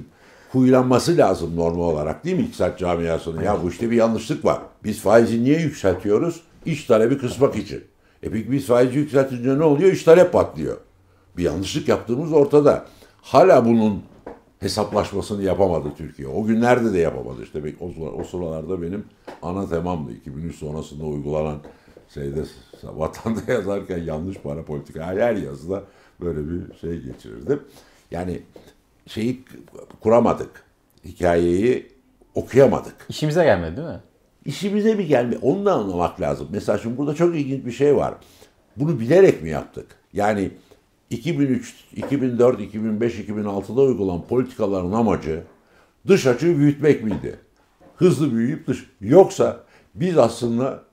Huylanması 0.52 1.18
lazım 1.18 1.56
normal 1.56 1.84
olarak 1.84 2.26
değil 2.26 2.36
mi 2.36 2.44
iktisat 2.44 2.80
camiasının? 2.80 3.42
Ya 3.42 3.64
bu 3.64 3.70
işte 3.70 3.92
bir 3.92 3.96
yanlışlık 3.96 4.46
var. 4.46 4.60
Biz 4.84 5.02
faizi 5.02 5.44
niye 5.44 5.60
yükseltiyoruz? 5.60 6.42
İş 6.66 6.86
talebi 6.86 7.18
kısmak 7.18 7.56
için. 7.56 7.84
E 8.24 8.30
peki 8.30 8.52
biz 8.52 8.66
faizi 8.66 8.98
yükseltince 8.98 9.60
ne 9.60 9.64
oluyor? 9.64 9.92
İş 9.92 10.04
talep 10.04 10.34
patlıyor. 10.34 10.78
Bir 11.38 11.44
yanlışlık 11.44 11.88
yaptığımız 11.88 12.34
ortada. 12.34 12.86
Hala 13.22 13.66
bunun 13.66 14.04
hesaplaşmasını 14.60 15.44
yapamadı 15.44 15.90
Türkiye. 15.98 16.28
O 16.28 16.46
günlerde 16.46 16.94
de 16.94 17.00
yapamadı 17.00 17.44
işte. 17.44 17.62
O, 17.80 18.06
o 18.06 18.24
sıralarda 18.24 18.82
benim 18.82 19.06
ana 19.42 19.70
temamdı. 19.70 20.12
2003 20.12 20.56
sonrasında 20.56 21.04
uygulanan 21.04 21.58
şeyde 22.14 22.44
vatanda 22.84 23.40
yazarken 23.52 23.98
yanlış 23.98 24.38
para 24.38 24.66
politika 24.66 25.06
her 25.06 25.36
yazıda 25.36 25.84
böyle 26.22 26.40
bir 26.50 26.78
şey 26.78 27.02
geçirirdim. 27.02 27.64
Yani 28.12 28.42
şeyi 29.08 29.44
kuramadık. 30.00 30.64
Hikayeyi 31.06 31.92
okuyamadık. 32.36 32.96
İşimize 33.10 33.44
gelmedi 33.44 33.78
değil 33.78 33.88
mi? 33.88 34.00
İşimize 34.46 34.96
mi 34.96 35.06
gelmedi? 35.06 35.40
Onu 35.42 35.66
da 35.66 35.74
anlamak 35.74 36.22
lazım. 36.22 36.48
Mesela 36.52 36.78
şimdi 36.78 36.98
burada 36.98 37.16
çok 37.16 37.36
ilginç 37.36 37.66
bir 37.66 37.72
şey 37.72 37.96
var. 37.96 38.14
Bunu 38.78 39.00
bilerek 39.00 39.44
mi 39.44 39.50
yaptık? 39.50 39.86
Yani 40.14 40.52
2003, 41.10 41.76
2004, 41.96 42.62
2005, 42.62 43.20
2006'da 43.20 43.82
uygulanan 43.82 44.28
politikaların 44.28 44.92
amacı 44.92 45.44
dış 46.08 46.28
açığı 46.28 46.58
büyütmek 46.58 47.04
miydi? 47.04 47.40
Hızlı 47.96 48.32
büyüyüp 48.32 48.68
dış... 48.68 48.90
Yoksa 49.02 49.64
biz 49.96 50.18
aslında 50.18 50.84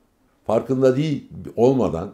farkında 0.45 0.97
değil 0.97 1.29
olmadan 1.55 2.11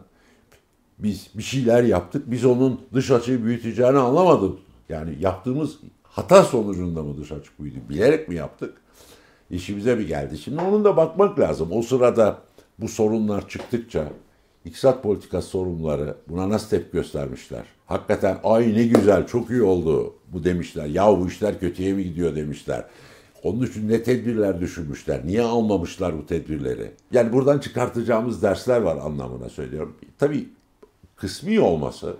biz 0.98 1.30
bir 1.34 1.42
şeyler 1.42 1.84
yaptık. 1.84 2.30
Biz 2.30 2.44
onun 2.44 2.80
dış 2.94 3.10
açığı 3.10 3.44
büyüteceğini 3.44 3.98
anlamadık. 3.98 4.58
Yani 4.88 5.16
yaptığımız 5.20 5.78
hata 6.02 6.42
sonucunda 6.44 7.02
mı 7.02 7.16
dış 7.20 7.32
açık 7.32 7.60
büyüdü? 7.60 7.78
Bilerek 7.88 8.28
mi 8.28 8.34
yaptık? 8.34 8.74
İşimize 9.50 9.98
bir 9.98 10.08
geldi. 10.08 10.38
Şimdi 10.38 10.60
onun 10.60 10.84
da 10.84 10.96
bakmak 10.96 11.38
lazım. 11.38 11.68
O 11.72 11.82
sırada 11.82 12.38
bu 12.78 12.88
sorunlar 12.88 13.48
çıktıkça 13.48 14.08
İktisat 14.64 15.02
politikası 15.02 15.48
sorumluları 15.48 16.16
buna 16.28 16.48
nasıl 16.48 16.68
tepki 16.68 16.92
göstermişler? 16.92 17.62
Hakikaten 17.86 18.38
ay 18.44 18.74
ne 18.74 18.86
güzel 18.86 19.26
çok 19.26 19.50
iyi 19.50 19.62
oldu 19.62 20.14
bu 20.32 20.44
demişler. 20.44 20.86
Ya 20.86 21.20
bu 21.20 21.28
işler 21.28 21.60
kötüye 21.60 21.92
mi 21.92 22.04
gidiyor 22.04 22.36
demişler. 22.36 22.84
Onun 23.42 23.66
için 23.66 23.88
ne 23.88 24.02
tedbirler 24.02 24.60
düşünmüşler? 24.60 25.26
Niye 25.26 25.42
almamışlar 25.42 26.18
bu 26.18 26.26
tedbirleri? 26.26 26.90
Yani 27.12 27.32
buradan 27.32 27.58
çıkartacağımız 27.58 28.42
dersler 28.42 28.80
var 28.80 28.96
anlamına 28.96 29.48
söylüyorum. 29.48 29.96
Tabii 30.18 30.48
kısmi 31.16 31.60
olması, 31.60 32.16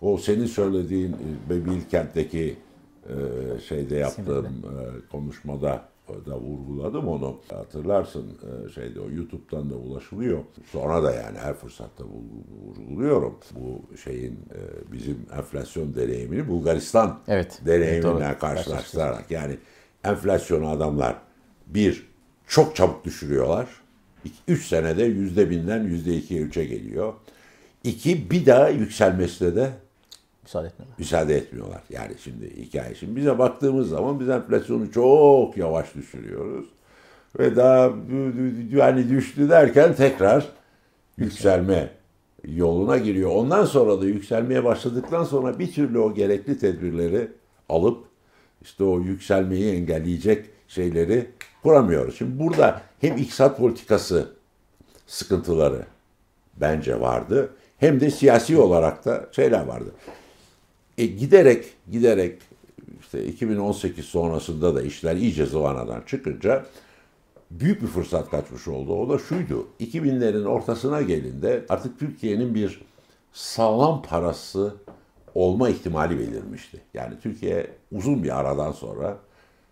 o 0.00 0.18
senin 0.18 0.46
söylediğin 0.46 1.16
e, 1.50 1.66
Bilkent'teki 1.66 2.56
e, 3.06 3.14
şeyde 3.68 3.96
yaptığım 3.96 4.46
e, 4.46 5.10
konuşmada 5.12 5.89
da 6.26 6.40
vurguladım 6.40 7.08
onu. 7.08 7.40
Hatırlarsın 7.52 8.26
e, 8.66 8.68
şeyde 8.68 9.00
o 9.00 9.10
YouTube'dan 9.10 9.70
da 9.70 9.74
ulaşılıyor. 9.74 10.44
Sonra 10.72 11.02
da 11.02 11.12
yani 11.14 11.38
her 11.38 11.54
fırsatta 11.54 12.04
vurguluyorum. 12.04 13.38
Bu 13.54 13.96
şeyin 13.96 14.32
e, 14.32 14.92
bizim 14.92 15.26
enflasyon 15.38 15.94
deneyimini 15.94 16.48
Bulgaristan 16.48 17.18
evet, 17.28 17.60
deneyimine 17.66 18.24
evet, 18.24 18.38
karşılaştırarak 18.38 19.30
yani 19.30 19.56
enflasyonu 20.04 20.68
adamlar 20.68 21.16
bir 21.66 22.06
çok 22.46 22.76
çabuk 22.76 23.04
düşürüyorlar. 23.04 23.68
Üç 24.48 24.66
senede 24.66 25.04
yüzde 25.04 25.50
binden 25.50 25.82
yüzde 25.82 26.16
ikiye 26.16 26.40
üçe 26.40 26.64
geliyor. 26.64 27.14
İki 27.84 28.30
bir 28.30 28.46
daha 28.46 28.68
yükselmesine 28.68 29.56
de 29.56 29.70
müsaade 30.50 30.66
etmiyorlar. 30.66 30.98
Müsaade 30.98 31.36
etmiyorlar. 31.36 31.82
Yani 31.90 32.12
şimdi 32.24 32.56
hikaye. 32.56 32.94
Şimdi 32.94 33.16
bize 33.16 33.38
baktığımız 33.38 33.88
zaman 33.88 34.20
biz 34.20 34.28
enflasyonu 34.28 34.92
çok 34.92 35.56
yavaş 35.56 35.94
düşürüyoruz. 35.94 36.66
Ve 37.38 37.56
daha 37.56 37.90
yani 38.70 39.08
düştü 39.08 39.48
derken 39.48 39.94
tekrar 39.94 40.46
yükselme 41.16 41.90
yoluna 42.44 42.98
giriyor. 42.98 43.30
Ondan 43.30 43.64
sonra 43.64 44.00
da 44.00 44.04
yükselmeye 44.04 44.64
başladıktan 44.64 45.24
sonra 45.24 45.58
bir 45.58 45.72
türlü 45.72 45.98
o 45.98 46.14
gerekli 46.14 46.58
tedbirleri 46.58 47.28
alıp 47.68 48.04
işte 48.62 48.84
o 48.84 49.00
yükselmeyi 49.00 49.74
engelleyecek 49.74 50.46
şeyleri 50.68 51.26
kuramıyoruz. 51.62 52.18
Şimdi 52.18 52.38
burada 52.38 52.82
hem 53.00 53.16
iktisat 53.16 53.58
politikası 53.58 54.28
sıkıntıları 55.06 55.86
bence 56.56 57.00
vardı 57.00 57.50
hem 57.78 58.00
de 58.00 58.10
siyasi 58.10 58.58
olarak 58.58 59.04
da 59.04 59.28
şeyler 59.32 59.66
vardı. 59.66 59.90
E, 61.00 61.06
giderek 61.06 61.64
giderek 61.90 62.38
işte 63.00 63.26
2018 63.26 64.04
sonrasında 64.04 64.74
da 64.74 64.82
işler 64.82 65.16
iyice 65.16 65.46
zıvanadan 65.46 66.02
çıkınca 66.06 66.66
büyük 67.50 67.82
bir 67.82 67.86
fırsat 67.86 68.30
kaçmış 68.30 68.68
oldu. 68.68 68.94
O 68.94 69.08
da 69.08 69.18
şuydu. 69.18 69.66
2000'lerin 69.80 70.44
ortasına 70.44 71.02
gelinde 71.02 71.64
artık 71.68 71.98
Türkiye'nin 71.98 72.54
bir 72.54 72.82
sağlam 73.32 74.02
parası 74.02 74.74
olma 75.34 75.68
ihtimali 75.68 76.18
belirmişti. 76.18 76.80
Yani 76.94 77.14
Türkiye 77.22 77.66
uzun 77.92 78.22
bir 78.22 78.40
aradan 78.40 78.72
sonra 78.72 79.16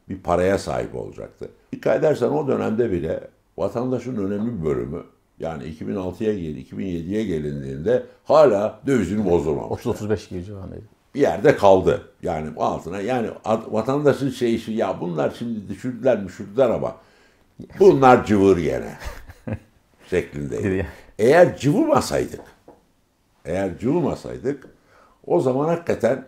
bir 0.08 0.18
paraya 0.18 0.58
sahip 0.58 0.94
olacaktı. 0.94 1.50
Dikkat 1.72 1.98
edersen 1.98 2.28
o 2.28 2.48
dönemde 2.48 2.92
bile 2.92 3.28
vatandaşın 3.58 4.16
önemli 4.16 4.60
bir 4.60 4.64
bölümü 4.64 5.02
yani 5.40 5.62
2006'ya 5.64 6.34
gel, 6.34 6.56
2007'ye 6.56 7.24
gelindiğinde 7.24 8.06
hala 8.24 8.80
dövizini 8.86 9.30
bozdurmamıştı. 9.30 9.88
30-35 9.88 10.30
gibi 10.30 10.44
civarındaydı 10.44 10.97
bir 11.14 11.20
yerde 11.20 11.56
kaldı. 11.56 12.02
Yani 12.22 12.50
altına 12.56 13.00
yani 13.00 13.28
vatandaşın 13.70 14.30
şeyi 14.30 14.60
şu 14.60 14.72
ya 14.72 15.00
bunlar 15.00 15.34
şimdi 15.38 15.68
düşürdüler 15.68 16.24
düşürdüler 16.24 16.70
ama 16.70 16.96
bunlar 17.80 18.26
cıvır 18.26 18.58
gene 18.58 18.98
şeklinde. 20.10 20.86
Eğer 21.18 21.58
cıvırmasaydık 21.58 22.40
eğer 23.48 23.78
cıvırmasaydık 23.78 24.66
o 25.26 25.40
zaman 25.40 25.68
hakikaten 25.68 26.24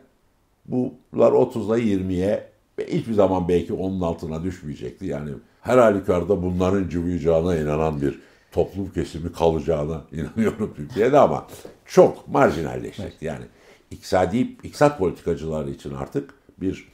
bunlar 0.67 1.33
30'la 1.33 1.79
20'ye 1.79 2.51
ve 2.79 2.87
hiçbir 2.87 3.13
zaman 3.13 3.49
belki 3.49 3.73
onun 3.73 4.01
altına 4.01 4.43
düşmeyecekti. 4.43 5.07
Yani 5.07 5.31
her 5.61 5.79
halükarda 5.79 6.43
bunların 6.43 6.89
cıvıyacağına 6.89 7.57
inanan 7.57 8.01
bir 8.03 8.21
toplum 8.53 8.93
kesimi 8.93 9.33
kalacağına 9.33 10.01
inanıyorum 10.13 10.75
Türkiye'de 10.77 11.19
ama 11.19 11.47
çok 11.87 12.29
marjinalleşecekti. 12.29 13.25
Yani 13.25 13.45
iktisadi, 13.91 14.39
iktisat 14.39 14.99
politikacıları 14.99 15.71
için 15.71 15.95
artık 15.95 16.35
bir 16.61 16.89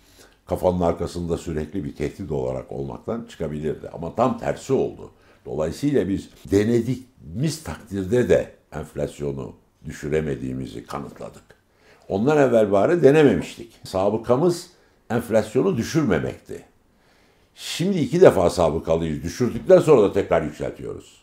kafanın 0.47 0.81
arkasında 0.81 1.39
sürekli 1.39 1.85
bir 1.85 1.97
tehdit 1.97 2.31
olarak 2.31 2.73
olmaktan 2.73 3.27
çıkabilirdi. 3.29 3.89
Ama 3.89 4.15
tam 4.15 4.39
tersi 4.39 4.73
oldu. 4.73 5.11
Dolayısıyla 5.47 6.09
biz 6.09 6.31
denediğimiz 6.51 7.63
takdirde 7.65 8.29
de 8.29 8.53
enflasyonu 8.73 9.53
düşüremediğimizi 9.85 10.87
kanıtladık. 10.87 11.45
Ondan 12.09 12.39
evvel 12.39 12.73
bari 12.73 13.03
denememiştik. 13.03 13.73
Sabıkamız 13.85 14.71
enflasyonu 15.11 15.77
düşürmemekti. 15.77 16.63
Şimdi 17.55 17.99
iki 17.99 18.21
defa 18.21 18.51
sabıkalıyız. 18.51 19.23
Düşürdükten 19.23 19.79
sonra 19.79 20.03
da 20.03 20.13
tekrar 20.13 20.43
yükseltiyoruz. 20.43 21.23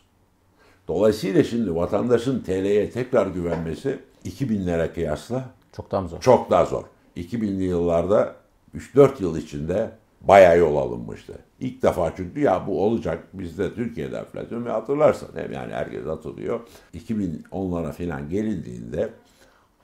Dolayısıyla 0.88 1.44
şimdi 1.44 1.74
vatandaşın 1.74 2.40
TL'ye 2.40 2.90
tekrar 2.90 3.26
güvenmesi 3.26 3.98
2000'lere 4.24 4.94
kıyasla 4.94 5.44
Çok 5.76 5.90
daha 5.90 6.08
zor? 6.08 6.20
çok 6.20 6.50
daha 6.50 6.64
zor. 6.64 6.84
2000'li 7.16 7.64
yıllarda 7.64 8.34
3-4 8.76 9.22
yıl 9.22 9.36
içinde 9.36 9.90
bayağı 10.20 10.58
yol 10.58 10.76
alınmıştı. 10.76 11.38
İlk 11.60 11.82
defa 11.82 12.12
çünkü 12.16 12.40
ya 12.40 12.66
bu 12.66 12.84
olacak 12.84 13.24
bizde 13.32 13.74
Türkiye'de 13.74 14.16
enflasyon 14.16 14.64
ve 14.64 14.70
hatırlarsan 14.70 15.28
hem 15.34 15.52
yani 15.52 15.72
herkes 15.72 16.06
hatırlıyor. 16.06 16.60
2010'lara 16.94 17.92
falan 17.92 18.28
gelindiğinde 18.28 19.10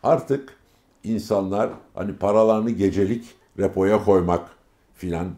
artık 0.03 0.57
insanlar 1.05 1.71
hani 1.95 2.17
paralarını 2.17 2.71
gecelik 2.71 3.25
repoya 3.59 4.05
koymak 4.05 4.51
filan 4.95 5.29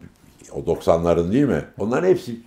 o 0.51 0.59
90'ların 0.59 1.31
değil 1.31 1.45
mi? 1.45 1.65
Onların 1.79 2.07
hepsi 2.07 2.39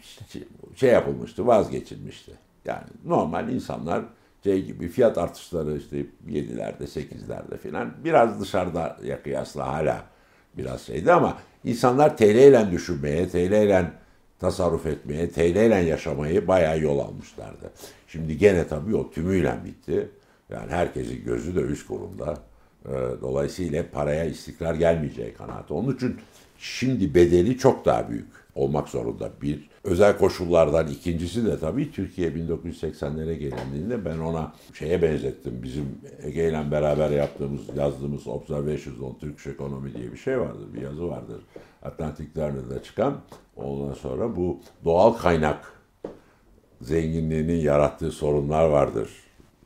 şey 0.77 0.91
yapılmıştı, 0.91 1.47
vazgeçilmişti. 1.47 2.33
Yani 2.65 2.87
normal 3.05 3.49
insanlar 3.49 4.05
şey 4.47 4.65
gibi 4.65 4.89
fiyat 4.89 5.19
artışları 5.19 5.77
işte 5.77 6.07
7'lerde 6.29 6.83
8'lerde 6.83 7.59
filan 7.59 7.93
biraz 8.05 8.41
dışarıda 8.41 8.97
kıyasla 9.25 9.67
hala 9.73 10.05
biraz 10.57 10.83
şeydi 10.83 11.13
ama 11.13 11.39
insanlar 11.65 12.17
TL 12.17 12.23
ile 12.23 12.71
düşünmeye, 12.71 13.29
TL 13.29 13.37
ile 13.37 13.91
tasarruf 14.39 14.87
etmeye, 14.87 15.31
TL 15.31 15.57
ile 15.57 15.75
yaşamayı 15.75 16.49
bayağı 16.49 16.81
yol 16.81 16.99
almışlardı. 16.99 17.71
Şimdi 18.09 18.39
gene 18.39 18.69
tabii 18.69 18.97
o 18.97 19.11
tümüyle 19.11 19.55
bitti. 19.65 20.09
Yani 20.51 20.71
herkesin 20.71 21.25
gözü 21.25 21.57
de 21.57 21.61
üst 21.61 21.87
kurumda. 21.87 22.35
Ee, 22.89 22.91
Dolayısıyla 23.21 23.85
paraya 23.93 24.25
istikrar 24.25 24.75
gelmeyeceği 24.75 25.35
kanaati. 25.35 25.73
Onun 25.75 25.95
için 25.95 26.17
şimdi 26.59 27.15
bedeli 27.15 27.59
çok 27.59 27.85
daha 27.85 28.11
büyük 28.11 28.29
olmak 28.57 28.89
zorunda. 28.89 29.31
Bir, 29.43 29.69
özel 29.85 30.19
koşullardan 30.19 30.89
ikincisi 30.89 31.47
de 31.47 31.59
tabii 31.59 31.93
Türkiye 31.93 32.31
1980'lere 32.31 33.35
gelindiğinde 33.35 34.05
ben 34.05 34.19
ona 34.19 34.53
şeye 34.75 35.03
benzettim. 35.03 35.61
Bizim 35.63 35.99
Ege 36.23 36.49
ile 36.49 36.71
beraber 36.71 37.11
yaptığımız, 37.11 37.61
yazdığımız 37.77 38.27
Observations 38.27 39.01
on 39.01 39.15
Turkish 39.15 39.47
Economy 39.47 39.95
diye 39.95 40.13
bir 40.13 40.17
şey 40.17 40.41
vardır. 40.41 40.75
Bir 40.75 40.83
yazı 40.83 41.09
vardır. 41.09 41.43
Atlantic 41.83 42.29
Journal'da 42.35 42.83
çıkan. 42.83 43.21
Ondan 43.57 43.95
sonra 43.95 44.37
bu 44.37 44.61
doğal 44.85 45.13
kaynak 45.13 45.73
zenginliğinin 46.81 47.61
yarattığı 47.61 48.11
sorunlar 48.11 48.69
vardır. 48.69 49.11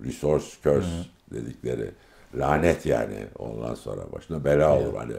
Resource 0.04 0.47
curse 0.62 0.88
dedikleri. 1.32 1.90
Lanet 2.35 2.87
yani. 2.87 3.26
Ondan 3.38 3.75
sonra 3.75 4.12
başına 4.12 4.44
bela 4.44 4.78
olur. 4.78 4.94
Hani 4.94 5.12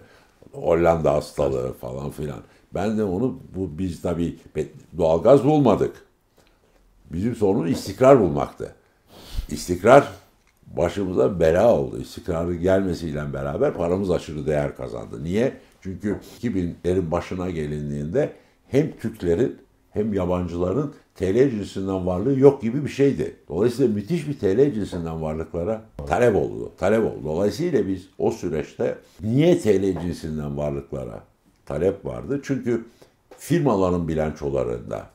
Hollanda 0.52 1.14
hastalığı 1.14 1.74
falan 1.74 2.10
filan. 2.10 2.40
Ben 2.74 2.98
de 2.98 3.04
onu 3.04 3.40
bu 3.56 3.78
biz 3.78 4.02
tabii 4.02 4.36
doğalgaz 4.98 5.44
bulmadık. 5.44 6.06
Bizim 7.14 7.36
sorunumuz 7.36 7.72
istikrar 7.72 8.20
bulmaktı. 8.20 8.76
İstikrar 9.50 10.08
başımıza 10.78 11.40
bela 11.40 11.76
oldu. 11.76 12.00
İstikrarın 12.02 12.62
gelmesiyle 12.62 13.34
beraber 13.34 13.74
paramız 13.74 14.12
aşırı 14.12 14.48
değer 14.48 14.76
kazandı. 14.76 15.24
Niye? 15.24 15.54
Çünkü 15.82 16.20
2000'lerin 16.42 17.12
başına 17.12 17.50
gelindiğinde 17.50 18.34
hem 18.68 18.92
Türklerin 18.98 19.58
hem 19.92 20.14
yabancıların 20.14 20.94
TL 21.16 21.50
cinsinden 21.50 22.06
varlığı 22.08 22.40
yok 22.40 22.62
gibi 22.62 22.86
bir 22.86 22.90
şeydi. 22.90 23.36
Dolayısıyla 23.50 23.94
müthiş 23.94 24.28
bir 24.28 24.40
TL 24.40 24.74
cinsinden 24.74 25.22
varlıklara 25.22 25.82
talep 26.08 26.36
oldu. 26.36 26.72
Talep 26.78 27.06
oldu. 27.06 27.20
Dolayısıyla 27.24 27.88
biz 27.88 28.10
o 28.18 28.32
süreçte 28.32 28.98
niye 29.22 29.60
TL 29.60 30.02
cinsinden 30.02 30.58
varlıklara 30.58 31.24
talep 31.72 32.06
vardı? 32.06 32.42
Çünkü 32.44 32.86
firmaların 33.38 34.08
bilançolarında 34.08 35.06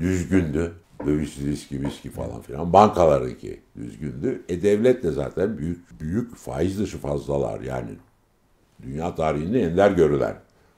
düzgündü. 0.00 0.72
Döviz 1.06 1.46
riski, 1.46 1.82
viski 1.82 2.10
falan 2.10 2.40
filan. 2.40 2.72
Bankalarınki 2.72 3.60
düzgündü. 3.76 4.42
E 4.48 4.62
devlet 4.62 5.02
de 5.02 5.10
zaten 5.10 5.58
büyük 5.58 6.00
büyük 6.00 6.36
faiz 6.36 6.78
dışı 6.78 6.98
fazlalar 6.98 7.60
yani 7.60 7.90
dünya 8.82 9.14
tarihinde 9.14 9.62
ender 9.62 9.90
görülen 9.90 10.36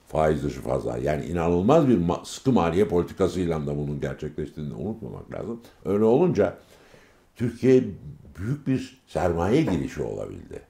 faiz 0.08 0.44
dışı 0.44 0.60
fazla. 0.60 0.99
Yani 0.99 1.25
inanılmaz 1.25 1.88
bir 1.88 2.00
sıkı 2.25 2.52
maliye 2.52 2.88
politikasıyla 2.88 3.66
da 3.66 3.76
bunun 3.78 4.00
gerçekleştiğini 4.00 4.75
unutmamak 4.75 5.32
lazım. 5.32 5.60
Öyle 5.84 6.04
olunca 6.04 6.56
Türkiye 7.36 7.84
büyük 8.38 8.66
bir 8.66 9.00
sermaye 9.06 9.62
girişi 9.62 10.02
olabildi. 10.02 10.62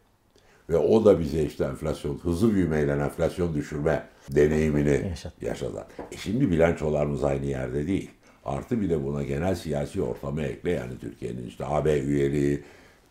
Ve 0.68 0.76
o 0.76 1.04
da 1.04 1.20
bize 1.20 1.42
işte 1.42 1.64
enflasyon, 1.64 2.18
hızlı 2.18 2.54
büyümeyle 2.54 2.92
enflasyon 2.92 3.54
düşürme 3.54 4.06
deneyimini 4.34 5.08
Yaşat. 5.08 5.42
yaşadı. 5.42 5.86
E 6.12 6.16
şimdi 6.16 6.50
bilançolarımız 6.50 7.24
aynı 7.24 7.46
yerde 7.46 7.86
değil. 7.86 8.10
Artı 8.44 8.80
bir 8.80 8.90
de 8.90 9.04
buna 9.04 9.22
genel 9.22 9.54
siyasi 9.54 10.02
ortamı 10.02 10.42
ekle 10.42 10.70
yani 10.70 10.92
Türkiye'nin 11.00 11.46
işte 11.46 11.64
AB 11.66 11.98
üyeliği, 12.00 12.62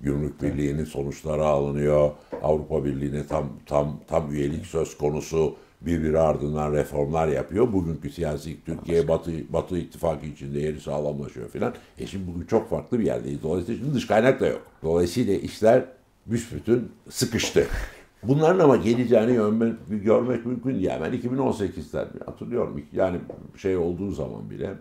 Gümrük 0.01 0.41
Birliği'nin 0.41 0.86
sonuçları 0.86 1.45
alınıyor. 1.45 2.12
Avrupa 2.43 2.86
Birliği'ne 2.86 3.27
tam 3.27 3.49
tam 3.65 3.99
tam 4.08 4.32
üyelik 4.34 4.65
söz 4.65 4.97
konusu 4.97 5.55
birbiri 5.82 6.19
ardından 6.19 6.73
reformlar 6.73 7.27
yapıyor. 7.27 7.73
Bugünkü 7.73 8.10
siyasi 8.10 8.63
Türkiye 8.65 9.08
Batı 9.08 9.32
Batı 9.53 9.77
ittifakı 9.77 10.25
içinde 10.25 10.60
yeri 10.60 10.82
sağlamlaşıyor 10.82 11.49
filan. 11.49 11.73
E 11.97 12.08
şimdi 12.08 12.32
bugün 12.34 12.45
çok 12.45 12.69
farklı 12.69 12.99
bir 12.99 13.05
yerdeyiz. 13.05 13.43
Dolayısıyla 13.43 13.79
şimdi 13.82 13.93
dış 13.95 14.08
kaynak 14.08 14.39
da 14.39 14.47
yok. 14.47 14.62
Dolayısıyla 14.84 15.34
işler 15.34 15.86
büsbütün 16.25 16.91
sıkıştı. 17.10 17.67
Bunların 18.23 18.60
ama 18.60 18.75
geleceğini 18.75 19.34
görmek, 19.34 19.75
görmek 19.89 20.45
mümkün 20.45 20.69
değil. 20.69 20.84
Yani 20.84 21.01
ben 21.03 21.19
2018'den 21.19 22.08
hatırlıyorum. 22.25 22.82
Yani 22.93 23.19
şey 23.58 23.77
olduğu 23.77 24.12
zaman 24.12 24.49
bile 24.49 24.73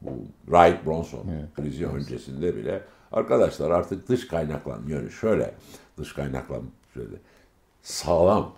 bu 0.00 0.10
Wright 0.44 0.86
Bronson 0.86 1.26
krizi 1.56 1.86
öncesinde 1.86 2.56
bile 2.56 2.82
arkadaşlar 3.12 3.70
artık 3.70 4.08
dış 4.08 4.28
kaynaklan 4.28 4.82
yönü 4.86 5.10
şöyle 5.10 5.54
dış 5.98 6.12
kaynaklan 6.12 6.62
şöyle 6.94 7.16
sağlam 7.82 8.52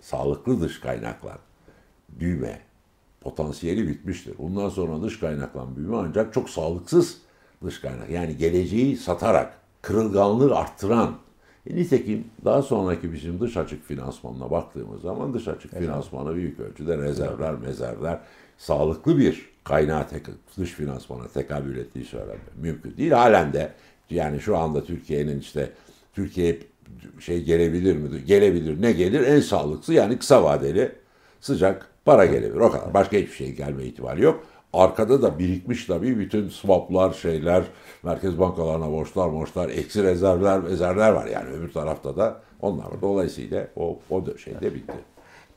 sağlıklı 0.00 0.60
dış 0.60 0.80
kaynaklar 0.80 1.38
büyüme 2.08 2.60
potansiyeli 3.20 3.88
bitmiştir. 3.88 4.38
Bundan 4.38 4.68
sonra 4.68 5.02
dış 5.02 5.20
kaynaklan 5.20 5.76
büyüme 5.76 5.96
ancak 5.96 6.34
çok 6.34 6.50
sağlıksız 6.50 7.18
dış 7.64 7.80
kaynak. 7.80 8.10
Yani 8.10 8.36
geleceği 8.36 8.96
satarak 8.96 9.58
kırılganlığı 9.82 10.56
arttıran 10.56 11.16
nitekim 11.66 12.24
daha 12.44 12.62
sonraki 12.62 13.12
bizim 13.12 13.40
dış 13.40 13.56
açık 13.56 13.84
finansmanına 13.84 14.50
baktığımız 14.50 15.02
zaman 15.02 15.34
dış 15.34 15.48
açık 15.48 15.78
finansmanı 15.78 16.34
büyük 16.36 16.60
ölçüde 16.60 16.98
rezervler, 16.98 17.54
mezerler, 17.54 18.18
sağlıklı 18.58 19.18
bir 19.18 19.50
kaynağı 19.64 20.08
tek, 20.08 20.26
dış 20.58 20.70
finansmana 20.70 21.28
tekabül 21.28 21.76
ettiği 21.76 22.04
söylenmiyor. 22.04 22.52
Mümkün 22.56 22.96
değil. 22.96 23.10
Halen 23.10 23.52
de 23.52 23.72
yani 24.10 24.40
şu 24.40 24.56
anda 24.56 24.84
Türkiye'nin 24.84 25.40
işte 25.40 25.70
Türkiye 26.14 26.58
şey 27.20 27.44
gelebilir 27.44 27.96
mi? 27.96 28.24
Gelebilir. 28.26 28.82
Ne 28.82 28.92
gelir? 28.92 29.20
En 29.20 29.40
sağlıklısı 29.40 29.94
yani 29.94 30.18
kısa 30.18 30.44
vadeli 30.44 30.92
sıcak 31.40 31.88
para 32.04 32.26
gelebilir. 32.26 32.60
O 32.60 32.70
kadar. 32.70 32.94
Başka 32.94 33.16
hiçbir 33.16 33.32
şey 33.32 33.52
gelme 33.52 33.84
ihtimali 33.84 34.22
yok. 34.22 34.46
Arkada 34.74 35.22
da 35.22 35.38
birikmiş 35.38 35.86
tabii 35.86 36.18
bütün 36.18 36.48
swaplar, 36.48 37.12
şeyler, 37.12 37.62
merkez 38.02 38.38
bankalarına 38.38 38.92
borçlar, 38.92 39.32
borçlar, 39.32 39.68
eksi 39.68 40.02
rezervler, 40.02 40.62
rezervler 40.62 41.10
var. 41.10 41.26
Yani 41.26 41.50
öbür 41.50 41.72
tarafta 41.72 42.16
da 42.16 42.40
onlar 42.60 42.84
var. 42.84 43.02
Dolayısıyla 43.02 43.66
o, 43.76 43.98
o 44.10 44.38
şey 44.38 44.60
de 44.60 44.74
bitti. 44.74 44.94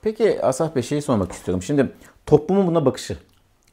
Peki 0.01 0.41
Asaf 0.41 0.75
Bey 0.75 0.84
şeyi 0.84 1.01
sormak 1.01 1.32
istiyorum. 1.32 1.62
Şimdi 1.62 1.91
toplumun 2.25 2.67
buna 2.67 2.86
bakışı 2.86 3.17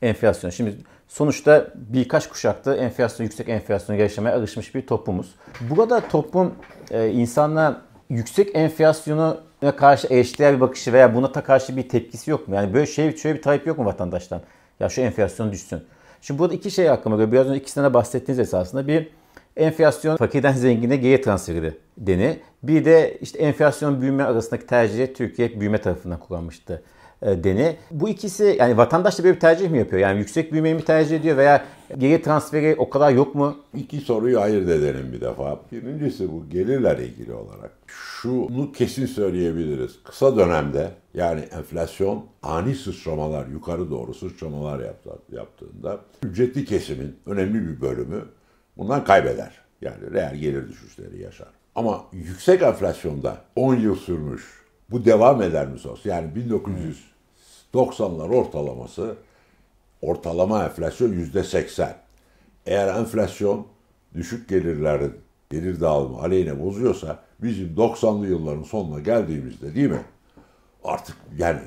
enflasyon. 0.03 0.51
Şimdi 0.51 0.77
sonuçta 1.09 1.69
birkaç 1.75 2.29
kuşakta 2.29 2.77
enflasyon, 2.77 3.25
yüksek 3.25 3.49
enflasyonu 3.49 4.01
yaşamaya 4.01 4.37
alışmış 4.37 4.75
bir 4.75 4.87
toplumuz. 4.87 5.35
Burada 5.61 6.01
toplum 6.09 6.55
e, 6.91 7.11
insanla 7.11 7.83
yüksek 8.11 8.57
enflasyonu 8.57 9.41
karşı 9.77 10.07
eşdeğer 10.11 10.55
bir 10.55 10.61
bakışı 10.61 10.93
veya 10.93 11.15
buna 11.15 11.33
karşı 11.33 11.77
bir 11.77 11.89
tepkisi 11.89 12.31
yok 12.31 12.49
mu? 12.49 12.55
Yani 12.55 12.75
böyle 12.75 12.87
şey 12.87 13.17
şöyle 13.17 13.37
bir 13.37 13.43
talep 13.43 13.67
yok 13.67 13.79
mu 13.79 13.85
vatandaştan? 13.85 14.41
Ya 14.81 14.89
şu 14.89 15.01
enflasyon 15.01 15.53
düşsün. 15.53 15.81
Şimdi 16.21 16.41
burada 16.41 16.55
iki 16.55 16.71
şey 16.71 16.91
aklıma 16.91 17.17
geliyor. 17.17 17.33
Biraz 17.33 17.47
önce 17.47 17.61
ikisinden 17.61 17.91
de 17.91 17.95
bahsettiğiniz 17.95 18.39
esasında 18.39 18.87
bir 18.87 19.09
enflasyon 19.57 20.17
fakirden 20.17 20.53
zengine 20.57 20.97
geri 20.97 21.23
transferi 21.23 21.73
deni. 21.99 22.39
Bir 22.63 22.85
de 22.85 23.19
işte 23.21 23.39
enflasyon 23.39 24.01
büyüme 24.01 24.23
arasındaki 24.23 24.67
tercihi 24.67 25.13
Türkiye 25.13 25.61
büyüme 25.61 25.79
tarafından 25.79 26.19
kullanmıştı 26.19 26.83
e, 27.23 27.45
deni. 27.45 27.77
Bu 27.91 28.09
ikisi 28.09 28.57
yani 28.59 28.77
vatandaş 28.77 29.19
da 29.19 29.25
böyle 29.25 29.35
bir 29.35 29.41
tercih 29.41 29.71
mi 29.71 29.79
yapıyor? 29.79 30.03
Yani 30.03 30.19
yüksek 30.19 30.53
büyümeyi 30.53 30.75
mi 30.75 30.85
tercih 30.85 31.17
ediyor 31.17 31.37
veya 31.37 31.65
geri 31.99 32.23
transferi 32.23 32.75
o 32.79 32.91
kadar 32.91 33.11
yok 33.11 33.35
mu? 33.35 33.57
İki 33.75 33.99
soruyu 34.01 34.41
ayırt 34.41 34.69
edelim 34.69 35.13
bir 35.13 35.21
defa. 35.21 35.61
Birincisi 35.73 36.33
bu 36.33 36.45
gelirlerle 36.51 37.07
ilgili 37.07 37.33
olarak. 37.33 37.71
Şunu 38.25 38.73
kesin 38.73 39.07
söyleyebiliriz. 39.07 39.99
Kısa 40.05 40.37
dönemde 40.37 40.91
yani 41.15 41.41
enflasyon 41.41 42.27
ani 42.43 42.75
sıçramalar, 42.75 43.47
yukarı 43.47 43.91
doğru 43.91 44.15
sıçramalar 44.15 44.81
yaptı, 44.81 45.11
yaptığında 45.33 46.01
ücretli 46.23 46.65
kesimin 46.65 47.17
önemli 47.27 47.69
bir 47.69 47.81
bölümü 47.81 48.25
bundan 48.77 49.05
kaybeder. 49.05 49.53
Yani 49.81 50.13
reel 50.13 50.37
gelir 50.37 50.69
düşüşleri 50.69 51.23
yaşar. 51.23 51.49
Ama 51.75 52.05
yüksek 52.13 52.63
enflasyonda 52.63 53.37
10 53.57 53.75
yıl 53.75 53.97
sürmüş 53.97 54.45
bu 54.91 55.05
devam 55.05 55.43
eder 55.43 55.67
mi 55.67 55.79
sos? 55.79 56.07
Yani 56.07 56.31
1990'lar 57.75 58.35
ortalaması 58.35 59.17
ortalama 60.03 60.65
enflasyon 60.65 61.13
yüzde 61.13 61.45
80. 61.45 61.97
Eğer 62.67 62.89
enflasyon 62.95 63.67
düşük 64.15 64.49
gelirlerin 64.49 65.15
gelir 65.51 65.81
dağılımı 65.81 66.19
aleyhine 66.19 66.65
bozuyorsa 66.65 67.24
bizim 67.43 67.75
90'lı 67.75 68.27
yılların 68.27 68.63
sonuna 68.63 69.01
geldiğimizde 69.01 69.75
değil 69.75 69.91
mi? 69.91 70.03
Artık 70.85 71.17
yani 71.39 71.61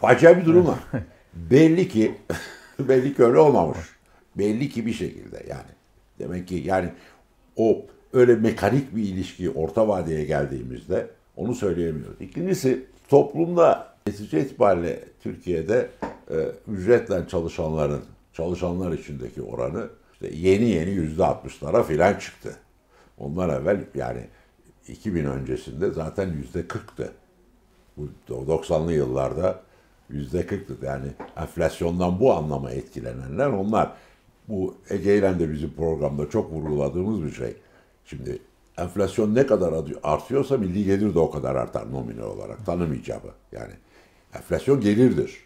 facia 0.00 0.38
bir 0.38 0.44
durum 0.44 0.66
var. 0.66 0.78
belli 1.34 1.88
ki 1.88 2.14
belli 2.78 3.14
ki 3.14 3.24
öyle 3.24 3.38
olmamış. 3.38 3.78
Belli 4.36 4.68
ki 4.68 4.86
bir 4.86 4.92
şekilde 4.92 5.46
yani. 5.48 5.74
Demek 6.18 6.48
ki 6.48 6.62
yani 6.66 6.88
o 7.56 7.86
öyle 8.12 8.34
mekanik 8.34 8.96
bir 8.96 9.02
ilişki 9.02 9.50
orta 9.50 9.88
vadeye 9.88 10.24
geldiğimizde 10.24 11.06
onu 11.36 11.54
söyleyemiyoruz. 11.54 12.20
İkincisi 12.20 12.86
toplumda 13.08 13.94
netice 14.06 14.40
itibariyle 14.40 15.00
Türkiye'de 15.22 15.88
e, 16.30 16.36
ücretle 16.68 17.28
çalışanların 17.28 18.02
çalışanlar 18.32 18.92
içindeki 18.92 19.42
oranı 19.42 19.88
işte 20.12 20.30
yeni 20.36 20.64
yeni 20.64 20.90
yüzde 20.90 21.24
altmışlara 21.24 21.82
filan 21.82 22.14
çıktı. 22.14 22.56
Ondan 23.18 23.50
evvel 23.50 23.84
yani 23.94 24.20
2000 24.88 25.24
öncesinde 25.24 25.90
zaten 25.90 26.32
yüzde 26.32 26.68
kırktı. 26.68 27.12
Bu 27.96 28.08
90'lı 28.28 28.92
yıllarda 28.92 29.60
yüzde 30.10 30.46
kırktı. 30.46 30.76
Yani 30.82 31.06
enflasyondan 31.36 32.20
bu 32.20 32.34
anlama 32.34 32.70
etkilenenler 32.70 33.48
onlar. 33.48 33.92
Bu 34.48 34.74
Ege 34.90 35.18
ile 35.18 35.38
de 35.38 35.52
bizim 35.52 35.72
programda 35.72 36.30
çok 36.30 36.52
vurguladığımız 36.52 37.22
bir 37.24 37.32
şey. 37.32 37.56
Şimdi 38.04 38.38
enflasyon 38.78 39.34
ne 39.34 39.46
kadar 39.46 39.74
artıyorsa 40.02 40.56
milli 40.56 40.84
gelir 40.84 41.14
de 41.14 41.18
o 41.18 41.30
kadar 41.30 41.54
artar 41.54 41.92
nominal 41.92 42.24
olarak. 42.24 42.66
Tanım 42.66 42.94
icabı 42.94 43.28
yani. 43.52 43.72
Enflasyon 44.34 44.80
gelirdir. 44.80 45.38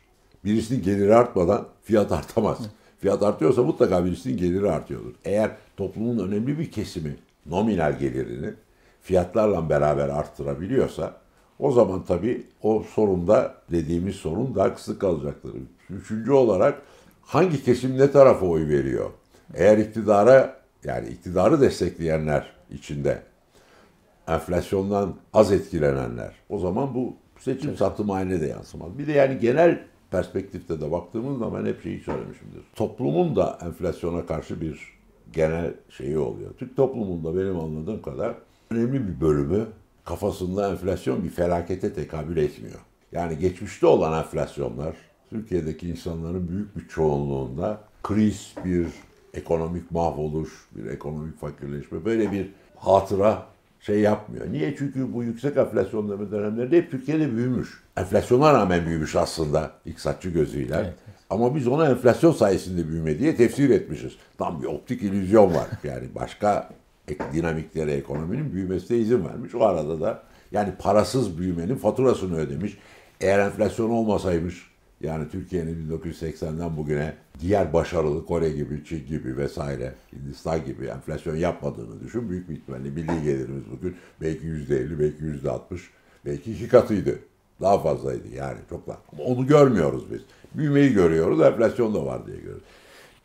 Birisinin 0.44 0.82
geliri 0.82 1.14
artmadan 1.14 1.68
fiyat 1.82 2.12
artamaz. 2.12 2.58
Fiyat 3.00 3.22
artıyorsa 3.22 3.62
mutlaka 3.62 4.04
birisinin 4.04 4.36
geliri 4.36 4.70
artıyordur. 4.70 5.14
Eğer 5.24 5.50
toplumun 5.76 6.28
önemli 6.28 6.58
bir 6.58 6.70
kesimi 6.70 7.16
nominal 7.46 7.98
gelirini 7.98 8.54
fiyatlarla 9.08 9.70
beraber 9.70 10.08
arttırabiliyorsa 10.08 11.12
o 11.58 11.72
zaman 11.72 12.04
tabii 12.04 12.46
o 12.62 12.82
sorunda 12.94 13.54
dediğimiz 13.70 14.16
sorun 14.16 14.54
daha 14.54 14.74
kısık 14.74 15.00
kalacaktır. 15.00 15.52
Üçüncü 15.90 16.32
olarak 16.32 16.82
hangi 17.22 17.64
kesim 17.64 17.98
ne 17.98 18.10
tarafa 18.10 18.46
oy 18.46 18.68
veriyor? 18.68 19.10
Eğer 19.54 19.78
iktidara 19.78 20.56
yani 20.84 21.08
iktidarı 21.08 21.60
destekleyenler 21.60 22.52
içinde 22.70 23.22
enflasyondan 24.26 25.14
az 25.32 25.52
etkilenenler 25.52 26.34
o 26.48 26.58
zaman 26.58 26.94
bu 26.94 27.16
seçim 27.38 27.76
satım 27.76 28.10
haline 28.10 28.40
de 28.40 28.46
yansımaz. 28.46 28.98
Bir 28.98 29.06
de 29.06 29.12
yani 29.12 29.38
genel 29.38 29.80
perspektifte 30.10 30.80
de 30.80 30.92
baktığımız 30.92 31.38
zaman 31.38 31.66
hep 31.66 31.82
şeyi 31.82 32.00
söylemişimdir. 32.00 32.62
Toplumun 32.76 33.36
da 33.36 33.58
enflasyona 33.62 34.26
karşı 34.26 34.60
bir 34.60 34.80
genel 35.32 35.74
şeyi 35.90 36.18
oluyor. 36.18 36.50
Türk 36.58 36.76
toplumunda 36.76 37.36
benim 37.36 37.60
anladığım 37.60 38.02
kadar 38.02 38.34
önemli 38.70 39.08
bir 39.08 39.20
bölümü 39.20 39.66
kafasında 40.04 40.70
enflasyon 40.70 41.24
bir 41.24 41.30
felakete 41.30 41.92
tekabül 41.92 42.36
etmiyor. 42.36 42.80
Yani 43.12 43.38
geçmişte 43.38 43.86
olan 43.86 44.18
enflasyonlar 44.18 44.96
Türkiye'deki 45.30 45.88
insanların 45.88 46.48
büyük 46.48 46.76
bir 46.76 46.88
çoğunluğunda 46.88 47.80
kriz, 48.02 48.54
bir 48.64 48.86
ekonomik 49.34 49.90
mahvoluş, 49.90 50.50
bir 50.76 50.90
ekonomik 50.90 51.40
fakirleşme 51.40 52.04
böyle 52.04 52.32
bir 52.32 52.50
hatıra 52.76 53.46
şey 53.80 54.00
yapmıyor. 54.00 54.52
Niye? 54.52 54.74
Çünkü 54.78 55.14
bu 55.14 55.24
yüksek 55.24 55.56
enflasyon 55.56 56.30
dönemlerinde 56.30 56.76
hep 56.76 56.90
Türkiye'de 56.90 57.36
büyümüş. 57.36 57.82
Enflasyona 57.96 58.54
rağmen 58.54 58.86
büyümüş 58.86 59.16
aslında 59.16 59.70
iktisatçı 59.86 60.30
gözüyle. 60.30 60.74
Evet, 60.74 60.94
evet. 61.06 61.18
Ama 61.30 61.54
biz 61.54 61.68
ona 61.68 61.90
enflasyon 61.90 62.32
sayesinde 62.32 62.88
büyüme 62.88 63.18
diye 63.18 63.36
tefsir 63.36 63.70
etmişiz. 63.70 64.12
Tam 64.38 64.62
bir 64.62 64.66
optik 64.66 65.02
illüzyon 65.02 65.54
var. 65.54 65.66
Yani 65.84 66.08
başka 66.14 66.70
dinamiklere 67.32 67.92
ekonominin 67.92 68.52
büyümesine 68.52 68.98
izin 68.98 69.24
vermiş. 69.24 69.54
O 69.54 69.64
arada 69.64 70.00
da 70.00 70.22
yani 70.52 70.72
parasız 70.78 71.38
büyümenin 71.38 71.76
faturasını 71.76 72.36
ödemiş. 72.36 72.78
Eğer 73.20 73.38
enflasyon 73.38 73.90
olmasaymış 73.90 74.68
yani 75.00 75.28
Türkiye'nin 75.28 75.90
1980'den 75.90 76.76
bugüne 76.76 77.14
diğer 77.40 77.72
başarılı 77.72 78.26
Kore 78.26 78.50
gibi, 78.50 78.84
Çin 78.84 79.06
gibi 79.06 79.36
vesaire, 79.36 79.94
Hindistan 80.12 80.64
gibi 80.64 80.86
enflasyon 80.86 81.36
yapmadığını 81.36 82.00
düşün. 82.00 82.30
Büyük 82.30 82.48
bir 82.48 82.54
ihtimalle 82.54 82.90
milli 82.90 83.22
gelirimiz 83.24 83.64
bugün 83.72 83.96
belki 84.20 84.46
yüzde 84.46 84.76
elli, 84.76 85.00
belki 85.00 85.24
yüzde 85.24 85.50
altmış, 85.50 85.90
belki 86.26 86.52
iki 86.52 86.68
katıydı. 86.68 87.18
Daha 87.60 87.78
fazlaydı 87.78 88.28
yani 88.36 88.58
çok 88.70 88.86
daha. 88.86 88.98
Ama 89.12 89.22
onu 89.22 89.46
görmüyoruz 89.46 90.12
biz. 90.12 90.20
Büyümeyi 90.54 90.92
görüyoruz, 90.92 91.40
enflasyon 91.40 91.94
da 91.94 92.06
var 92.06 92.26
diye 92.26 92.36
görüyoruz. 92.36 92.62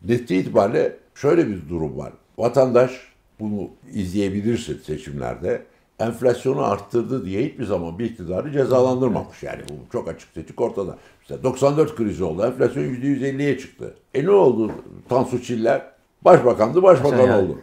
Netice 0.02 0.36
itibariyle 0.36 0.96
şöyle 1.14 1.48
bir 1.48 1.68
durum 1.68 1.98
var. 1.98 2.12
Vatandaş 2.38 3.13
bunu 3.40 3.70
izleyebilirsin 3.92 4.78
seçimlerde 4.78 5.62
enflasyonu 5.98 6.62
arttırdı 6.62 7.24
diye 7.24 7.46
hiçbir 7.46 7.64
zaman 7.64 7.98
bir 7.98 8.04
iktidarı 8.04 8.52
cezalandırmamış. 8.52 9.42
Yani 9.42 9.62
bu 9.70 9.92
çok 9.92 10.08
açık 10.08 10.28
seçik 10.34 10.60
ortada. 10.60 10.98
İşte 11.22 11.42
94 11.42 11.96
krizi 11.96 12.24
oldu. 12.24 12.42
Enflasyon 12.46 12.82
%150'ye 12.84 13.58
çıktı. 13.58 13.94
E 14.14 14.24
ne 14.24 14.30
oldu 14.30 14.72
Tansu 15.08 15.42
Çiller? 15.42 15.82
Başbakandı, 16.24 16.82
başbakan 16.82 17.26
yani. 17.26 17.32
oldu. 17.32 17.58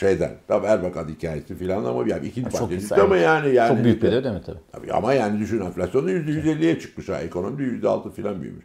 Şeyden. 0.00 0.30
Tabii 0.48 0.66
Erbakan 0.66 1.08
hikayesi 1.08 1.54
filan 1.54 1.84
ama 1.84 2.08
yani 2.08 2.26
ikinci 2.26 2.50
parti 2.50 2.70
düştü 2.70 2.94
ama 2.94 3.16
yani, 3.16 3.54
yani. 3.54 3.76
Çok 3.76 3.84
büyük 3.84 4.02
bir 4.02 4.12
ödeme 4.12 4.42
tabii. 4.46 4.58
tabii. 4.72 4.92
Ama 4.92 5.14
yani 5.14 5.40
düşün 5.40 5.60
enflasyonu 5.60 6.10
%150'ye 6.10 6.78
çıkmış 6.80 7.08
ha. 7.08 7.20
Ekonomide 7.20 7.86
%6 7.86 8.12
filan 8.12 8.42
büyümüş. 8.42 8.64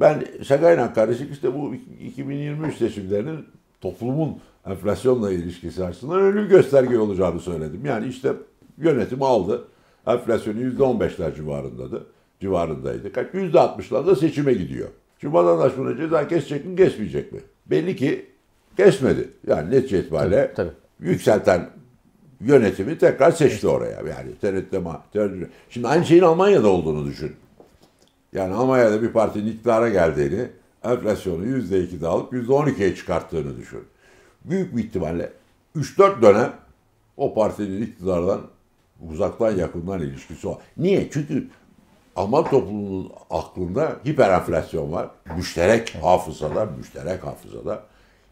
Ben 0.00 0.24
şakayla 0.42 0.92
karışık 0.92 1.32
işte 1.32 1.54
bu 1.54 1.74
2023 2.00 2.76
seçimlerinin 2.76 3.46
toplumun 3.80 4.38
enflasyonla 4.66 5.32
ilişkisi 5.32 5.84
açısından 5.84 6.20
önemli 6.20 6.44
bir 6.44 6.48
gösterge 6.48 6.98
olacağını 6.98 7.40
söyledim. 7.40 7.80
Yani 7.84 8.06
işte 8.06 8.32
yönetim 8.78 9.22
aldı. 9.22 9.64
Enflasyonu 10.06 10.60
%15'ler 10.60 11.36
civarındadı. 11.36 12.06
Civarındaydı. 12.40 13.12
Kaç? 13.12 13.26
%60'larda 13.26 14.16
seçime 14.16 14.52
gidiyor. 14.52 14.88
Şimdi 15.20 15.34
vatandaş 15.34 15.78
buna 15.78 15.96
ceza 15.96 16.28
kesecek 16.28 16.66
mi, 16.66 16.76
kesmeyecek 16.76 17.32
mi? 17.32 17.40
Belli 17.66 17.96
ki 17.96 18.26
kesmedi. 18.76 19.28
Yani 19.46 19.70
netice 19.70 20.00
itibariyle 20.00 20.52
tabii, 20.56 20.68
tabii. 20.68 21.08
yükselten 21.10 21.70
yönetimi 22.40 22.98
tekrar 22.98 23.30
seçti 23.30 23.68
oraya. 23.68 23.96
Yani 23.96 24.34
tereddüte 24.40 24.80
tereddüte. 25.12 25.50
Şimdi 25.70 25.88
aynı 25.88 26.04
şeyin 26.04 26.22
Almanya'da 26.22 26.68
olduğunu 26.68 27.06
düşün. 27.06 27.32
Yani 28.32 28.54
Almanya'da 28.54 29.02
bir 29.02 29.08
partinin 29.08 29.46
iktidara 29.46 29.88
geldiğini, 29.88 30.48
enflasyonu 30.84 31.46
%2'de 31.46 32.06
alıp 32.06 32.32
%12'ye 32.32 32.94
çıkarttığını 32.94 33.56
düşün 33.56 33.80
büyük 34.44 34.76
bir 34.76 34.84
ihtimalle 34.84 35.32
3-4 35.76 36.22
dönem 36.22 36.52
o 37.16 37.34
partinin 37.34 37.82
iktidardan 37.82 38.40
uzaktan 39.10 39.56
yakından 39.56 40.00
ilişkisi 40.00 40.48
var. 40.48 40.58
Niye? 40.76 41.10
Çünkü 41.10 41.48
Alman 42.16 42.44
toplumunun 42.44 43.12
aklında 43.30 43.96
hiperenflasyon 44.06 44.92
var. 44.92 45.10
Müşterek 45.36 45.94
hafızada, 46.02 46.64
müşterek 46.78 47.24
hafızada 47.24 47.82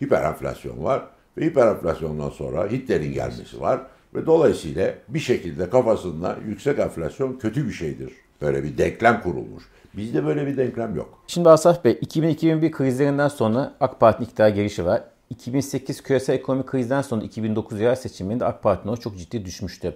hiperenflasyon 0.03 0.85
var. 0.85 1.03
Ve 1.37 1.47
hiperenflasyondan 1.47 2.31
sonra 2.31 2.71
Hitler'in 2.71 3.13
gelmesi 3.13 3.61
var. 3.61 3.81
Ve 4.15 4.27
dolayısıyla 4.27 4.95
bir 5.09 5.19
şekilde 5.19 5.71
kafasında 5.71 6.37
yüksek 6.47 6.79
enflasyon 6.79 7.39
kötü 7.39 7.67
bir 7.67 7.73
şeydir. 7.73 8.13
Böyle 8.41 8.65
bir 8.65 8.79
denklem 8.79 9.21
kurulmuş. 9.23 9.65
Bizde 9.97 10.27
böyle 10.27 10.47
bir 10.47 10.57
denklem 10.57 10.97
yok. 10.97 11.23
Şimdi 11.27 11.49
Asaf 11.49 11.85
Bey 11.85 11.93
2000-2001 11.93 12.71
krizlerinden 12.71 13.29
sonra 13.29 13.75
AK 13.81 14.01
Parti 14.01 14.25
iktidar 14.25 14.49
gelişi 14.49 14.85
var. 14.85 15.03
2008 15.31 16.03
küresel 16.03 16.35
ekonomik 16.35 16.67
krizden 16.67 17.03
sonra 17.03 17.25
2009 17.25 17.81
yerel 17.81 17.95
seçiminde 17.95 18.45
AK 18.45 18.63
Parti'nin 18.63 18.95
çok 18.95 19.19
ciddi 19.19 19.45
düşmüştü. 19.45 19.95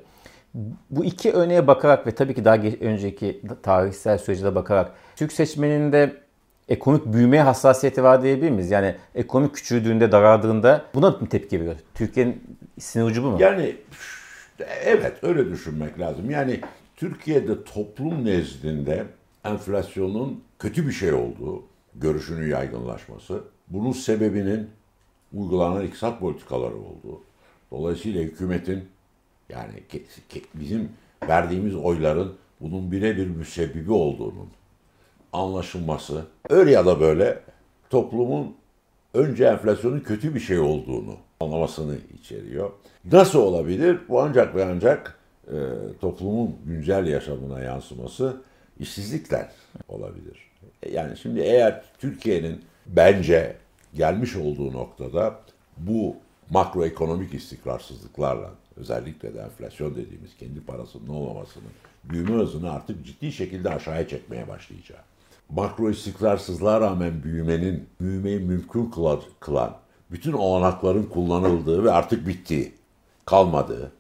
Bu 0.91 1.05
iki 1.05 1.33
örneğe 1.33 1.67
bakarak 1.67 2.07
ve 2.07 2.11
tabii 2.15 2.35
ki 2.35 2.45
daha 2.45 2.57
önceki 2.57 3.43
tarihsel 3.63 4.19
sürece 4.19 4.55
bakarak 4.55 4.93
Türk 5.17 5.33
seçmeninde 5.33 6.23
ekonomik 6.69 7.07
büyümeye 7.07 7.43
hassasiyeti 7.43 8.03
var 8.03 8.23
diyebilir 8.23 8.51
miyiz? 8.51 8.71
Yani 8.71 8.95
ekonomik 9.15 9.55
küçüldüğünde, 9.55 10.13
daraldığında 10.13 10.85
buna 10.95 11.11
mı 11.11 11.29
tepki 11.29 11.61
veriyor? 11.61 11.77
Türkiye'nin 11.95 12.43
sinir 12.79 13.05
ucu 13.05 13.23
bu 13.23 13.31
mu? 13.31 13.37
Yani 13.41 13.77
evet 14.85 15.25
öyle 15.25 15.51
düşünmek 15.51 16.01
lazım. 16.01 16.31
Yani 16.31 16.61
Türkiye'de 16.97 17.65
toplum 17.65 18.25
nezdinde 18.25 19.05
enflasyonun 19.45 20.45
kötü 20.59 20.87
bir 20.87 20.93
şey 20.93 21.13
olduğu 21.13 21.63
görüşünün 21.95 22.51
yaygınlaşması, 22.51 23.45
bunun 23.69 23.93
sebebinin 23.93 24.71
uygulanan 25.35 25.87
iktisat 25.87 26.21
politikaları 26.21 26.75
oldu. 26.75 27.21
Dolayısıyla 27.71 28.23
hükümetin 28.23 28.85
yani 29.49 29.73
bizim 30.55 30.89
verdiğimiz 31.29 31.75
oyların 31.75 32.35
bunun 32.61 32.93
birebir 32.93 33.27
müsebbibi 33.27 33.93
olduğunun 33.93 34.49
anlaşılması 35.33 36.27
öyle 36.49 36.71
ya 36.71 36.87
da 36.87 37.01
böyle 37.01 37.41
toplumun 37.91 38.57
önce 39.15 39.45
enflasyonun 39.45 40.01
kötü 40.01 40.35
bir 40.35 40.41
şey 40.41 40.59
olduğunu 40.59 41.17
anlamasını 41.41 41.97
içeriyor. 42.21 42.71
Nasıl 43.13 43.39
olabilir? 43.39 43.99
Bu 44.09 44.21
ancak 44.21 44.55
ve 44.55 44.65
ancak 44.65 45.19
e, 45.47 45.57
toplumun 46.01 46.57
güncel 46.67 47.07
yaşamına 47.07 47.61
yansıması 47.61 48.37
işsizlikler 48.79 49.49
olabilir. 49.89 50.51
Yani 50.93 51.17
şimdi 51.17 51.41
eğer 51.41 51.83
Türkiye'nin 51.99 52.61
bence 52.87 53.57
gelmiş 53.95 54.37
olduğu 54.37 54.73
noktada 54.73 55.41
bu 55.77 56.17
makroekonomik 56.51 57.35
istikrarsızlıklarla 57.35 58.51
özellikle 58.77 59.35
de 59.35 59.39
enflasyon 59.39 59.95
dediğimiz 59.95 60.37
kendi 60.37 60.61
parasının 60.61 61.09
olmamasının 61.09 61.71
büyüme 62.05 62.43
hızını 62.43 62.73
artık 62.73 63.07
ciddi 63.07 63.33
şekilde 63.33 63.71
aşağıya 63.71 64.09
çekmeye 64.09 64.49
başlayacağı. 64.49 65.01
Makro 65.49 65.91
istikrarsızlığa 65.91 66.81
rağmen 66.81 67.23
büyümenin, 67.23 67.89
büyümeyi 68.01 68.39
mümkün 68.39 68.91
kılan 69.41 69.77
bütün 70.11 70.33
olanakların 70.33 71.05
kullanıldığı 71.05 71.85
ve 71.85 71.93
artık 71.93 72.27
bittiği, 72.27 72.73
kalmadığı. 73.25 73.93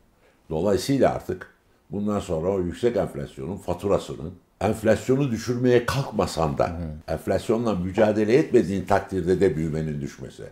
Dolayısıyla 0.51 1.15
artık 1.15 1.55
bundan 1.91 2.21
sonra 2.21 2.49
o 2.49 2.61
yüksek 2.61 2.97
enflasyonun 2.97 3.57
faturasının 3.57 4.33
enflasyonu 4.63 5.31
düşürmeye 5.31 5.87
kalkmasan 5.87 6.59
da 6.59 6.81
enflasyonla 7.09 7.75
mücadele 7.75 8.35
etmediğin 8.35 8.85
takdirde 8.85 9.41
de 9.41 9.57
büyümenin 9.57 10.01
düşmesi. 10.01 10.43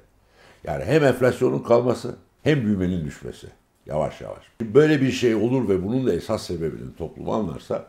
Yani 0.65 0.85
hem 0.85 1.05
enflasyonun 1.05 1.59
kalması 1.59 2.17
hem 2.43 2.65
büyümenin 2.65 3.05
düşmesi. 3.05 3.47
Yavaş 3.87 4.21
yavaş. 4.21 4.45
Böyle 4.61 5.01
bir 5.01 5.13
şey 5.13 5.35
olur 5.35 5.69
ve 5.69 5.85
bunun 5.85 6.07
da 6.07 6.15
esas 6.15 6.47
sebebini 6.47 6.97
toplum 6.99 7.31
anlarsa 7.31 7.87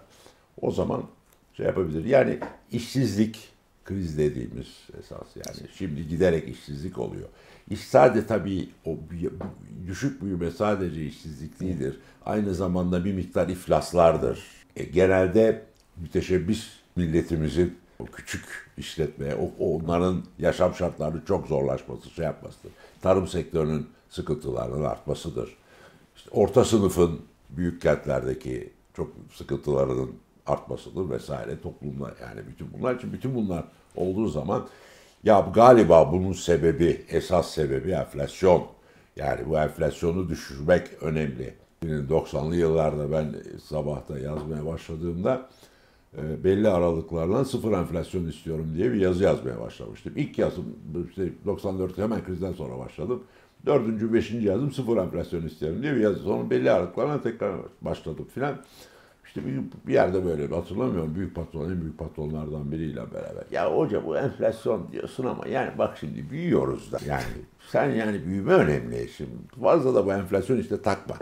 o 0.61 0.71
zaman 0.71 1.03
şey 1.53 1.65
yapabilir. 1.65 2.05
Yani 2.05 2.39
işsizlik 2.71 3.49
kriz 3.85 4.17
dediğimiz 4.17 4.67
esas 4.99 5.27
yani 5.35 5.67
şimdi 5.77 6.07
giderek 6.07 6.49
işsizlik 6.49 6.97
oluyor. 6.97 7.27
İş 7.69 7.79
sadece 7.79 8.27
tabii 8.27 8.69
o 8.85 8.97
düşük 9.87 10.21
büyüme 10.21 10.51
sadece 10.51 11.05
işsizlik 11.05 11.59
değildir. 11.59 11.99
Aynı 12.25 12.55
zamanda 12.55 13.05
bir 13.05 13.13
miktar 13.13 13.49
iflaslardır. 13.49 14.45
E, 14.75 14.83
genelde 14.83 15.70
müteşebbis 16.01 16.67
milletimizin 16.95 17.77
o 17.99 18.05
küçük 18.05 18.45
işletmeye, 18.77 19.35
onların 19.59 20.23
yaşam 20.39 20.75
şartlarını 20.75 21.25
çok 21.25 21.47
zorlaşması, 21.47 22.09
şey 22.09 22.25
yapmasıdır. 22.25 22.71
Tarım 23.01 23.27
sektörünün 23.27 23.87
sıkıntılarının 24.09 24.83
artmasıdır. 24.83 25.57
İşte 26.15 26.29
orta 26.31 26.65
sınıfın 26.65 27.21
büyük 27.49 27.81
kentlerdeki 27.81 28.73
çok 28.93 29.13
sıkıntılarının 29.33 30.11
artmasıdır 30.47 31.09
vesaire 31.09 31.61
toplumda 31.61 32.13
yani 32.21 32.47
bütün 32.47 32.73
bunlar 32.73 32.95
için 32.95 33.13
bütün 33.13 33.35
bunlar 33.35 33.63
olduğu 33.95 34.27
zaman 34.27 34.67
ya 35.23 35.51
galiba 35.53 36.11
bunun 36.11 36.33
sebebi 36.33 37.05
esas 37.09 37.51
sebebi 37.51 37.91
enflasyon. 37.91 38.67
Yani 39.15 39.49
bu 39.49 39.57
enflasyonu 39.57 40.29
düşürmek 40.29 40.87
önemli. 41.01 41.53
90'lı 41.83 42.55
yıllarda 42.55 43.11
ben 43.11 43.35
sabahta 43.63 44.19
yazmaya 44.19 44.65
başladığımda 44.65 45.49
belli 46.17 46.69
aralıklarla 46.69 47.45
sıfır 47.45 47.71
enflasyon 47.71 48.25
istiyorum 48.25 48.73
diye 48.77 48.93
bir 48.93 49.01
yazı 49.01 49.23
yazmaya 49.23 49.59
başlamıştım. 49.59 50.13
İlk 50.15 50.39
yazım 50.39 50.65
işte 51.09 51.29
94 51.45 51.97
hemen 51.97 52.23
krizden 52.23 52.53
sonra 52.53 52.79
başladım. 52.79 53.23
Dördüncü, 53.65 54.13
beşinci 54.13 54.47
yazım 54.47 54.71
sıfır 54.71 54.97
enflasyon 54.97 55.41
istiyorum 55.41 55.83
diye 55.83 55.95
bir 55.95 55.99
yazı. 55.99 56.19
Sonra 56.19 56.49
belli 56.49 56.71
aralıklarla 56.71 57.21
tekrar 57.21 57.55
başladım 57.81 58.27
filan. 58.33 58.55
İşte 59.25 59.45
bir, 59.45 59.59
bir 59.87 59.93
yerde 59.93 60.25
böyle 60.25 60.55
hatırlamıyorum 60.55 61.15
büyük 61.15 61.35
patron, 61.35 61.71
en 61.71 61.81
büyük 61.81 61.97
patronlardan 61.97 62.71
biriyle 62.71 63.13
beraber. 63.13 63.43
Ya 63.51 63.75
hoca 63.75 64.05
bu 64.05 64.17
enflasyon 64.17 64.91
diyorsun 64.91 65.25
ama 65.25 65.47
yani 65.47 65.71
bak 65.77 65.97
şimdi 65.99 66.29
büyüyoruz 66.29 66.91
da. 66.91 66.97
Yani 67.07 67.23
sen 67.67 67.89
yani 67.89 68.25
büyüme 68.25 68.53
önemli. 68.53 69.09
Şimdi 69.09 69.31
fazla 69.61 69.95
da 69.95 70.05
bu 70.05 70.13
enflasyon 70.13 70.57
işte 70.57 70.81
takma. 70.81 71.15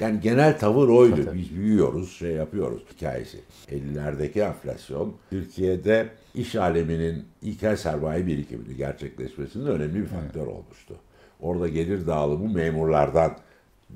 Yani 0.00 0.20
genel 0.20 0.58
tavır 0.58 0.88
oydu. 0.88 1.30
Biz 1.34 1.56
büyüyoruz, 1.56 2.12
şey 2.12 2.32
yapıyoruz 2.32 2.82
hikayesi. 2.94 3.38
50'lerdeki 3.68 4.40
enflasyon 4.40 5.14
Türkiye'de 5.30 6.08
iş 6.34 6.56
aleminin 6.56 7.24
ilkel 7.42 7.76
sermaye 7.76 8.26
birikimini 8.26 8.76
gerçekleşmesinde 8.76 9.70
önemli 9.70 9.94
bir 9.94 10.06
faktör 10.06 10.46
olmuştu. 10.46 10.94
Orada 11.40 11.68
gelir 11.68 12.06
dağılımı 12.06 12.54
memurlardan, 12.54 13.36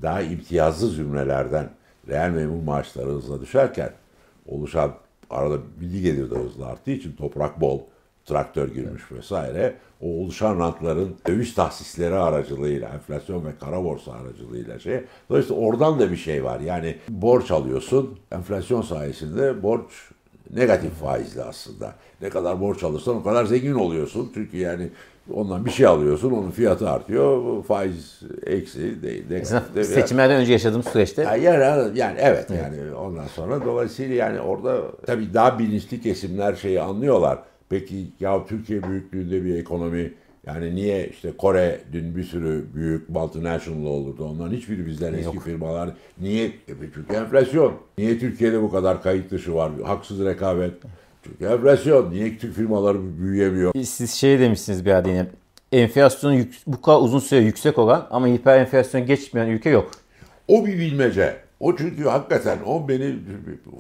daha 0.03 0.23
imtiyazlı 0.23 0.89
zümrelerden 0.89 1.71
reel 2.09 2.31
memur 2.31 2.63
maaşları 2.63 3.09
hızla 3.11 3.41
düşerken 3.41 3.91
oluşan 4.47 4.95
arada 5.31 5.59
bilgi 5.81 6.03
gelir 6.03 6.31
de 6.31 6.35
hızla 6.35 6.67
arttığı 6.67 6.91
için 6.91 7.13
toprak 7.13 7.61
bol, 7.61 7.81
traktör 8.27 8.69
girmiş 8.69 9.03
vesaire 9.13 9.75
o 10.01 10.07
oluşan 10.07 10.59
rantların 10.59 11.17
döviz 11.27 11.55
tahsisleri 11.55 12.15
aracılığıyla, 12.15 12.89
enflasyon 12.89 13.45
ve 13.45 13.51
kara 13.61 13.85
borsa 13.85 14.13
aracılığıyla 14.13 14.79
şey. 14.79 15.01
Dolayısıyla 15.31 15.63
oradan 15.63 15.99
da 15.99 16.11
bir 16.11 16.17
şey 16.17 16.45
var. 16.45 16.61
Yani 16.61 16.97
borç 17.09 17.51
alıyorsun, 17.51 18.19
enflasyon 18.33 18.83
sayesinde 18.83 19.63
borç 19.63 19.91
negatif 20.51 20.93
faizli 20.93 21.43
aslında. 21.43 21.95
Ne 22.23 22.29
kadar 22.29 22.61
borç 22.61 22.85
alırsan 22.85 23.17
o 23.17 23.23
kadar 23.23 23.45
zengin 23.45 23.75
oluyorsun. 23.75 24.31
Çünkü 24.35 24.57
yani 24.57 24.91
ondan 25.33 25.65
bir 25.65 25.71
şey 25.71 25.87
alıyorsun, 25.87 26.31
onun 26.31 26.51
fiyatı 26.51 26.91
artıyor, 26.91 27.63
faiz 27.65 28.21
eksi. 28.47 29.03
De, 29.03 29.31
de, 29.75 29.85
seçimlerden 29.85 30.41
önce 30.41 30.53
yaşadığımız 30.53 30.87
süreçte. 30.87 31.23
Yani, 31.23 31.45
yani 31.45 32.19
evet, 32.21 32.47
evet 32.51 32.51
yani 32.51 32.95
ondan 32.95 33.27
sonra 33.27 33.65
dolayısıyla 33.65 34.15
yani 34.15 34.41
orada 34.41 34.81
tabii 35.07 35.35
daha 35.35 35.59
bilinçli 35.59 36.01
kesimler 36.01 36.55
şeyi 36.55 36.81
anlıyorlar 36.81 37.39
Peki 37.69 38.07
ya 38.21 38.47
Türkiye 38.47 38.83
büyüklüğünde 38.83 39.45
bir 39.45 39.55
ekonomi 39.55 40.13
yani 40.47 40.75
niye 40.75 41.09
işte 41.09 41.33
Kore 41.39 41.81
dün 41.93 42.17
bir 42.17 42.25
sürü 42.25 42.65
büyük 42.75 43.09
multinational 43.09 43.87
olurdu. 43.87 44.25
Onların 44.25 44.57
hiçbiri 44.57 44.87
bizden 44.87 45.13
Yok. 45.13 45.21
eski 45.21 45.41
firmalar. 45.41 45.91
Niye? 46.21 46.47
E, 46.47 46.73
çünkü 46.95 47.15
enflasyon. 47.15 47.75
Niye 47.99 48.19
Türkiye'de 48.19 48.63
bu 48.63 48.71
kadar 48.71 49.03
kayıt 49.03 49.31
dışı 49.31 49.55
var? 49.55 49.73
Haksız 49.85 50.25
rekabet. 50.25 50.73
Çünkü 51.25 51.45
enflasyon. 51.45 52.11
Niye 52.11 52.39
Türk 52.39 52.55
firmaları 52.55 53.19
büyüyemiyor? 53.21 53.73
Siz 53.85 54.11
şey 54.15 54.39
demişsiniz 54.39 54.87
bir 54.87 54.91
adine. 54.91 55.27
Enflasyon 55.73 56.47
bu 56.67 56.83
kadar 56.83 57.01
uzun 57.01 57.19
süre 57.19 57.41
yüksek 57.41 57.79
olan 57.79 58.07
ama 58.11 58.27
hiper 58.27 58.61
enflasyon 58.61 59.07
geçmeyen 59.07 59.49
ülke 59.49 59.71
yok. 59.71 59.91
O 60.49 60.67
bir 60.67 60.79
bilmece. 60.79 61.44
O 61.61 61.77
çünkü 61.77 62.05
hakikaten 62.05 62.59
o 62.67 62.89
beni 62.89 63.17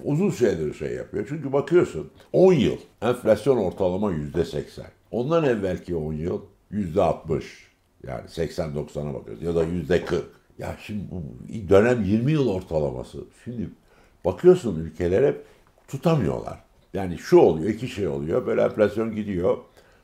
uzun 0.04 0.30
süredir 0.30 0.74
şey 0.74 0.94
yapıyor. 0.94 1.26
Çünkü 1.28 1.52
bakıyorsun 1.52 2.10
10 2.32 2.52
yıl 2.52 2.76
enflasyon 3.02 3.56
ortalama 3.56 4.12
yüzde 4.12 4.44
80. 4.44 4.84
Ondan 5.10 5.44
evvelki 5.44 5.96
10 5.96 6.12
yıl 6.12 6.40
yüzde 6.70 7.02
60. 7.02 7.44
Yani 8.06 8.24
80-90'a 8.26 9.14
bakıyoruz 9.14 9.42
ya 9.42 9.54
da 9.54 9.62
yüzde 9.62 10.04
40. 10.04 10.24
Ya 10.58 10.76
şimdi 10.86 11.04
bu 11.10 11.22
dönem 11.68 12.04
20 12.04 12.32
yıl 12.32 12.48
ortalaması. 12.48 13.18
Şimdi 13.44 13.68
bakıyorsun 14.24 14.80
ülkeler 14.80 15.28
hep 15.28 15.44
tutamıyorlar. 15.88 16.58
Yani 16.94 17.18
şu 17.18 17.38
oluyor, 17.38 17.68
iki 17.68 17.88
şey 17.88 18.08
oluyor. 18.08 18.46
Böyle 18.46 18.62
enflasyon 18.62 19.14
gidiyor. 19.14 19.58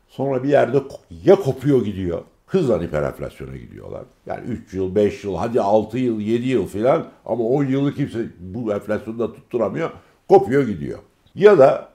Sonra 0.08 0.42
bir 0.42 0.48
yerde 0.48 0.78
ya 1.24 1.36
kopuyor 1.36 1.84
gidiyor 1.84 2.22
hızla 2.50 2.82
hiperenflasyona 2.82 3.56
gidiyorlar. 3.56 4.02
Yani 4.26 4.44
3 4.46 4.74
yıl, 4.74 4.94
5 4.94 5.24
yıl, 5.24 5.36
hadi 5.36 5.60
6 5.60 5.98
yıl, 5.98 6.20
7 6.20 6.48
yıl 6.48 6.66
filan 6.66 7.06
ama 7.26 7.44
10 7.44 7.64
yılı 7.64 7.94
kimse 7.94 8.26
bu 8.40 8.72
enflasyonu 8.72 9.18
da 9.18 9.32
tutturamıyor. 9.32 9.90
Kopuyor 10.28 10.66
gidiyor. 10.66 10.98
Ya 11.34 11.58
da 11.58 11.88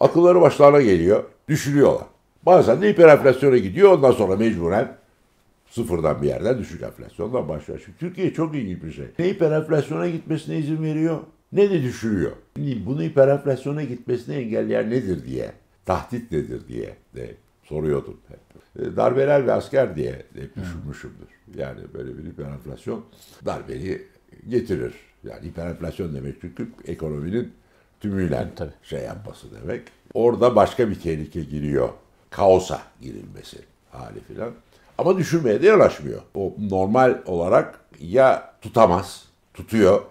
akılları 0.00 0.40
başlarına 0.40 0.80
geliyor, 0.80 1.24
düşürüyorlar. 1.48 2.06
Bazen 2.46 2.82
de 2.82 2.90
hiperenflasyona 2.90 3.56
gidiyor 3.56 3.92
ondan 3.92 4.12
sonra 4.12 4.36
mecburen 4.36 4.96
sıfırdan 5.70 6.22
bir 6.22 6.26
yerden 6.26 6.58
düşük 6.58 6.82
enflasyondan 6.82 7.48
başlıyor. 7.48 7.82
Çünkü 7.84 7.98
Türkiye 7.98 8.32
çok 8.32 8.54
ilginç 8.54 8.82
bir 8.82 8.92
şey. 8.92 9.06
Ne 9.18 9.26
hiperenflasyona 9.28 10.08
gitmesine 10.08 10.58
izin 10.58 10.82
veriyor 10.82 11.18
ne 11.52 11.70
de 11.70 11.82
düşürüyor. 11.82 12.32
Şimdi 12.56 12.86
bunu 12.86 13.02
hiperenflasyona 13.02 13.82
gitmesini 13.82 14.34
engelleyen 14.34 14.90
nedir 14.90 15.24
diye, 15.24 15.52
tahdit 15.86 16.32
nedir 16.32 16.68
diye 16.68 16.96
de 17.14 17.34
soruyordum 17.64 18.16
hep. 18.28 18.45
E, 18.78 18.96
darbeler 18.96 19.46
ve 19.46 19.52
asker 19.52 19.96
diye 19.96 20.12
hep 20.12 20.56
düşünmüşümdür. 20.56 21.28
Yani 21.56 21.80
böyle 21.94 22.18
bir 22.18 22.24
hiperenflasyon 22.24 23.04
darbeyi 23.46 24.02
getirir. 24.48 24.94
Yani 25.24 25.46
hiperenflasyon 25.46 26.14
demek 26.14 26.40
çünkü 26.40 26.68
ekonominin 26.84 27.52
tümüyle 28.00 28.48
Tabii. 28.56 28.70
şey 28.82 29.02
yapması 29.02 29.46
demek. 29.54 29.82
Orada 30.14 30.56
başka 30.56 30.90
bir 30.90 31.00
tehlike 31.00 31.42
giriyor. 31.42 31.88
Kaosa 32.30 32.82
girilmesi 33.00 33.58
hali 33.90 34.20
filan. 34.20 34.52
Ama 34.98 35.18
düşürmeye 35.18 35.62
de 35.62 35.66
yanaşmıyor. 35.66 36.20
O 36.34 36.54
normal 36.70 37.18
olarak 37.26 37.80
ya 38.00 38.54
tutamaz, 38.62 39.24
tutuyor. 39.54 40.02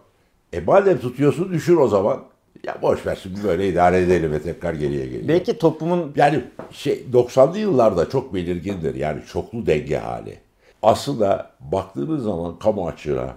E 0.54 0.60
madem 0.60 1.00
tutuyorsun 1.00 1.54
düşür 1.54 1.78
o 1.78 1.88
zaman. 1.88 2.24
Ya 2.64 2.82
boş 2.82 3.06
ver 3.06 3.20
şimdi 3.24 3.44
böyle 3.44 3.70
idare 3.70 3.98
edelim 3.98 4.32
ve 4.32 4.42
tekrar 4.42 4.74
geriye 4.74 5.06
geliyor. 5.06 5.28
Belki 5.28 5.58
toplumun... 5.58 6.14
Yani 6.16 6.44
şey 6.72 7.06
90'lı 7.14 7.58
yıllarda 7.60 8.10
çok 8.10 8.34
belirgindir. 8.34 8.96
Yani 8.96 9.22
çoklu 9.26 9.66
denge 9.66 9.98
hali. 9.98 10.40
Aslında 10.82 11.52
baktığınız 11.60 12.24
zaman 12.24 12.60
kamu 12.60 12.88
açığına 12.88 13.36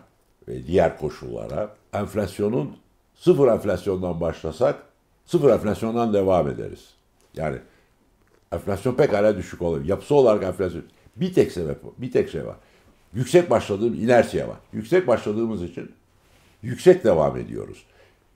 ve 0.49 0.67
diğer 0.67 0.99
koşullara 0.99 1.71
enflasyonun 1.93 2.77
sıfır 3.15 3.49
enflasyondan 3.49 4.21
başlasak 4.21 4.77
sıfır 5.27 5.51
enflasyondan 5.51 6.15
devam 6.15 6.49
ederiz. 6.49 6.89
Yani 7.37 7.57
enflasyon 8.53 8.95
pek 8.95 9.13
hala 9.13 9.37
düşük 9.37 9.63
olur. 9.63 9.85
Yapısı 9.85 10.15
olarak 10.15 10.43
enflasyon 10.43 10.83
bir 11.17 11.35
tek 11.35 11.53
sebep 11.53 11.79
bir 11.99 12.13
tek 12.13 12.31
şey 12.31 12.47
var. 12.47 12.57
Yüksek 13.15 13.51
başladığım 13.51 13.95
inersiye 13.95 14.49
var. 14.49 14.57
Yüksek 14.73 15.07
başladığımız 15.07 15.63
için 15.63 15.93
yüksek 16.63 17.05
devam 17.05 17.37
ediyoruz. 17.37 17.85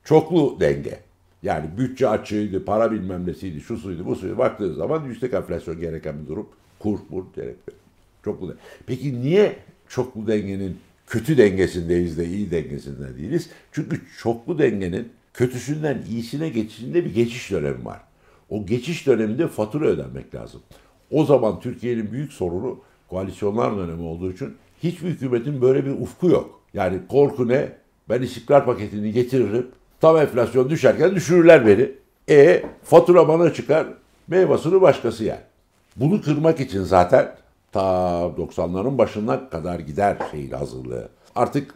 Çoklu 0.04 0.60
denge. 0.60 1.00
Yani 1.42 1.70
bütçe 1.78 2.08
açığıydı, 2.08 2.64
para 2.64 2.92
bilmem 2.92 3.26
nesiydi, 3.26 3.60
şu 3.60 3.76
suydu, 3.76 4.06
bu 4.06 4.16
suydu. 4.16 4.38
Baktığınız 4.38 4.76
zaman 4.76 5.04
yüksek 5.04 5.34
enflasyon 5.34 5.80
gereken 5.80 6.22
bir 6.22 6.28
durum. 6.28 6.48
Kur, 6.78 6.98
bur 7.10 7.24
gerekmiyor. 7.36 7.80
Çoklu 8.24 8.48
denge. 8.48 8.60
Peki 8.86 9.22
niye 9.22 9.56
çoklu 9.88 10.26
dengenin 10.26 10.76
kötü 11.06 11.38
dengesindeyiz 11.38 12.18
de 12.18 12.26
iyi 12.26 12.50
dengesinde 12.50 13.16
değiliz. 13.16 13.50
Çünkü 13.72 14.00
çoklu 14.18 14.58
dengenin 14.58 15.08
kötüsünden 15.34 16.02
iyisine 16.10 16.48
geçişinde 16.48 17.04
bir 17.04 17.14
geçiş 17.14 17.50
dönemi 17.50 17.84
var. 17.84 18.00
O 18.50 18.66
geçiş 18.66 19.06
döneminde 19.06 19.48
fatura 19.48 19.86
ödenmek 19.86 20.34
lazım. 20.34 20.60
O 21.10 21.24
zaman 21.24 21.60
Türkiye'nin 21.60 22.12
büyük 22.12 22.32
sorunu 22.32 22.80
koalisyonlar 23.08 23.76
dönemi 23.76 24.02
olduğu 24.02 24.32
için 24.32 24.54
hiçbir 24.82 25.08
hükümetin 25.08 25.60
böyle 25.60 25.86
bir 25.86 25.90
ufku 25.90 26.28
yok. 26.28 26.60
Yani 26.74 26.98
korku 27.08 27.48
ne? 27.48 27.72
Ben 28.08 28.22
istikrar 28.22 28.64
paketini 28.64 29.12
getiririm. 29.12 29.66
Tam 30.02 30.16
enflasyon 30.16 30.70
düşerken 30.70 31.14
düşürürler 31.14 31.66
beni. 31.66 31.90
E 32.28 32.64
fatura 32.84 33.28
bana 33.28 33.52
çıkar. 33.52 33.86
Meyvasını 34.28 34.80
başkası 34.80 35.24
yer. 35.24 35.38
Bunu 35.96 36.22
kırmak 36.22 36.60
için 36.60 36.82
zaten 36.82 37.34
ta 37.72 37.80
90'ların 38.38 38.98
başına 38.98 39.50
kadar 39.50 39.80
gider 39.80 40.16
şeyin 40.30 40.50
hazırlığı. 40.50 41.08
Artık 41.34 41.74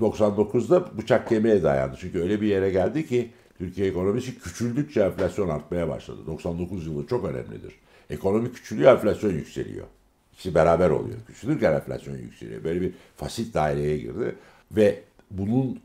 99'da 0.00 0.98
bıçak 0.98 1.28
kemiğe 1.28 1.62
dayandı. 1.62 1.96
Çünkü 2.00 2.20
öyle 2.20 2.40
bir 2.40 2.46
yere 2.46 2.70
geldi 2.70 3.06
ki 3.06 3.30
Türkiye 3.58 3.88
ekonomisi 3.88 4.38
küçüldükçe 4.38 5.00
enflasyon 5.00 5.48
artmaya 5.48 5.88
başladı. 5.88 6.20
99 6.26 6.86
yılı 6.86 7.06
çok 7.06 7.24
önemlidir. 7.24 7.74
Ekonomi 8.10 8.52
küçülüyor, 8.52 8.92
enflasyon 8.92 9.30
yükseliyor. 9.30 9.86
İkisi 10.32 10.54
beraber 10.54 10.90
oluyor. 10.90 11.18
Küçülürken 11.26 11.72
enflasyon 11.72 12.16
yükseliyor. 12.16 12.64
Böyle 12.64 12.80
bir 12.80 12.92
fasit 13.16 13.54
daireye 13.54 13.98
girdi. 13.98 14.36
Ve 14.72 15.00
bunun 15.30 15.80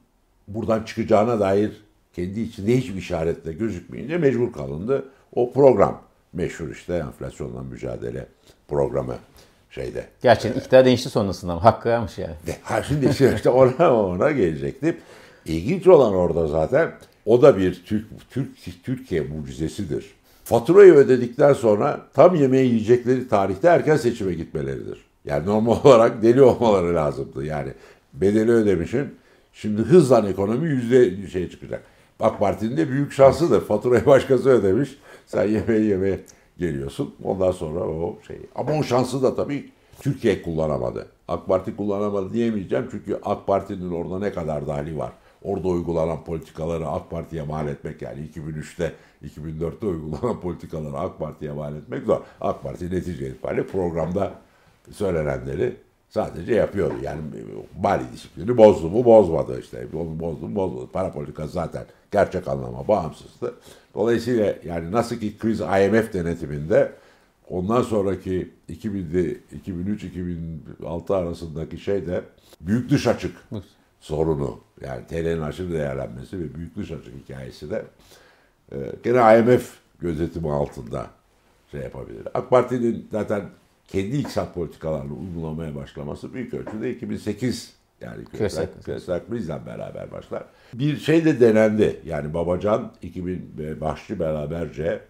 buradan 0.50 0.84
çıkacağına 0.84 1.40
dair 1.40 1.72
kendi 2.14 2.40
içinde 2.40 2.78
hiçbir 2.78 2.96
işaretle 2.96 3.54
gözükmeyince 3.54 4.18
mecbur 4.18 4.54
kalındı. 4.54 5.06
O 5.36 5.54
program 5.54 6.02
meşhur 6.34 6.70
işte 6.70 6.94
enflasyonla 6.94 7.64
mücadele 7.64 8.26
programı 8.68 9.16
şeyde. 9.70 10.06
Gerçekten 10.22 10.60
iktidar 10.60 10.86
değişti 10.86 11.10
sonrasında 11.10 11.52
ama 11.52 11.64
hakkı 11.64 11.90
varmış 11.90 12.18
yani. 12.18 12.34
De, 12.48 12.56
ha 12.64 12.84
şimdi 12.84 13.06
işte 13.36 13.50
ona, 13.50 14.04
ona 14.04 14.32
gelecektim. 14.32 14.98
İlginç 15.46 15.88
olan 15.88 16.14
orada 16.14 16.48
zaten 16.48 16.92
o 17.26 17.42
da 17.42 17.58
bir 17.58 17.84
Türk, 17.86 18.06
Türk 18.30 18.50
Türkiye 18.84 19.22
mucizesidir. 19.22 20.06
Faturayı 20.44 20.94
ödedikten 20.94 21.54
sonra 21.54 22.02
tam 22.14 22.36
yemeği 22.36 22.72
yiyecekleri 22.72 23.28
tarihte 23.28 23.68
erken 23.68 23.98
seçime 23.98 24.34
gitmeleridir. 24.34 25.06
Yani 25.26 25.46
normal 25.46 25.78
olarak 25.84 26.24
deli 26.24 26.42
olmaları 26.42 26.96
lazımdı. 26.96 27.46
Yani 27.46 27.74
bedeli 28.14 28.52
ödemişin 28.52 29.16
şimdi 29.54 29.82
hızla 29.82 30.30
ekonomi 30.30 30.70
yüzde 30.70 31.28
şey 31.28 31.50
çıkacak. 31.50 31.84
AK 32.20 32.40
Parti'nin 32.40 32.78
de 32.78 32.90
büyük 32.90 33.12
şansıdır. 33.14 33.62
Faturayı 33.62 34.06
başkası 34.06 34.50
ödemiş. 34.50 34.98
Sen 35.26 35.48
yemeği 35.48 35.90
yemeye 35.90 36.20
geliyorsun. 36.58 37.16
Ondan 37.24 37.52
sonra 37.52 37.80
o 37.80 38.20
şey. 38.28 38.38
Ama 38.56 38.72
o 38.74 38.84
şansı 38.84 39.24
da 39.24 39.36
tabii 39.36 39.70
Türkiye 40.02 40.42
kullanamadı. 40.42 41.08
AK 41.28 41.48
Parti 41.48 41.76
kullanamadı 41.76 42.34
diyemeyeceğim 42.34 42.88
çünkü 42.92 43.20
AK 43.24 43.48
Parti'nin 43.48 43.92
orada 43.92 44.20
ne 44.20 44.34
kadar 44.34 44.68
dahili 44.68 44.98
var. 44.98 45.12
Orada 45.44 45.68
uygulanan 45.68 46.24
politikaları 46.24 46.88
AK 46.88 47.10
Parti'ye 47.10 47.44
mal 47.44 47.68
etmek 47.68 48.02
yani 48.02 48.30
2003'te 48.36 48.94
2004'te 49.26 49.86
uygulanan 49.86 50.40
politikaları 50.42 50.98
AK 50.98 51.20
Parti'ye 51.20 51.52
mal 51.52 51.76
etmek 51.76 52.06
zor. 52.06 52.22
AK 52.42 52.64
Parti 52.64 52.86
netice 52.86 53.30
itibariyle 53.30 53.68
programda 53.68 54.32
söylenenleri 54.92 55.76
sadece 56.10 56.56
yapıyordu. 56.56 56.94
Yani 57.04 57.22
mali 57.82 58.04
disiplini 58.14 58.58
bozdu 58.58 58.90
mu 58.90 59.06
bozmadı 59.06 59.60
işte. 59.60 59.88
Bozdu 59.94 60.48
mu 60.48 60.56
bozmadı. 60.56 60.88
Para 60.94 61.12
politikası 61.12 61.52
zaten 61.52 61.86
gerçek 62.12 62.48
anlama 62.48 62.88
bağımsızdı. 62.88 63.54
Dolayısıyla 63.96 64.56
yani 64.66 64.92
nasıl 64.92 65.16
ki 65.16 65.38
kriz 65.38 65.60
IMF 65.60 66.14
denetiminde 66.14 66.92
ondan 67.50 67.82
sonraki 67.82 68.52
2003-2006 68.70 71.16
arasındaki 71.16 71.78
şey 71.78 72.08
de 72.08 72.24
büyük 72.62 72.90
dış 72.90 73.08
açık 73.08 73.36
sorunu 74.00 74.60
yani 74.82 75.08
TL'nin 75.08 75.42
aşırı 75.42 75.72
değerlenmesi 75.72 76.40
ve 76.40 76.56
büyük 76.56 76.76
dış 76.76 76.92
açık 76.92 77.14
hikayesi 77.24 77.70
de 77.70 77.86
e, 78.72 78.78
gene 79.04 79.40
IMF 79.40 79.74
gözetimi 80.00 80.52
altında 80.52 81.08
şey 81.72 81.82
yapabilir. 81.82 82.28
AK 82.34 82.50
Parti'nin 82.50 83.08
zaten 83.12 83.42
kendi 83.92 84.18
iktisat 84.18 84.56
politikalarını 84.56 85.14
uygulamaya 85.14 85.76
başlaması 85.76 86.34
büyük 86.34 86.54
ölçüde 86.54 86.92
2008 86.92 87.74
yani 88.02 88.26
küresel, 88.26 88.68
küresel 88.86 89.22
krizle 89.30 89.66
beraber 89.66 90.12
başlar. 90.12 90.44
Bir 90.74 90.98
şey 90.98 91.26
de 91.26 91.40
denendi. 91.40 92.00
Yani 92.06 92.34
Babacan 92.34 92.92
2000 93.02 93.52
başlı 93.82 94.20
beraberce 94.20 95.02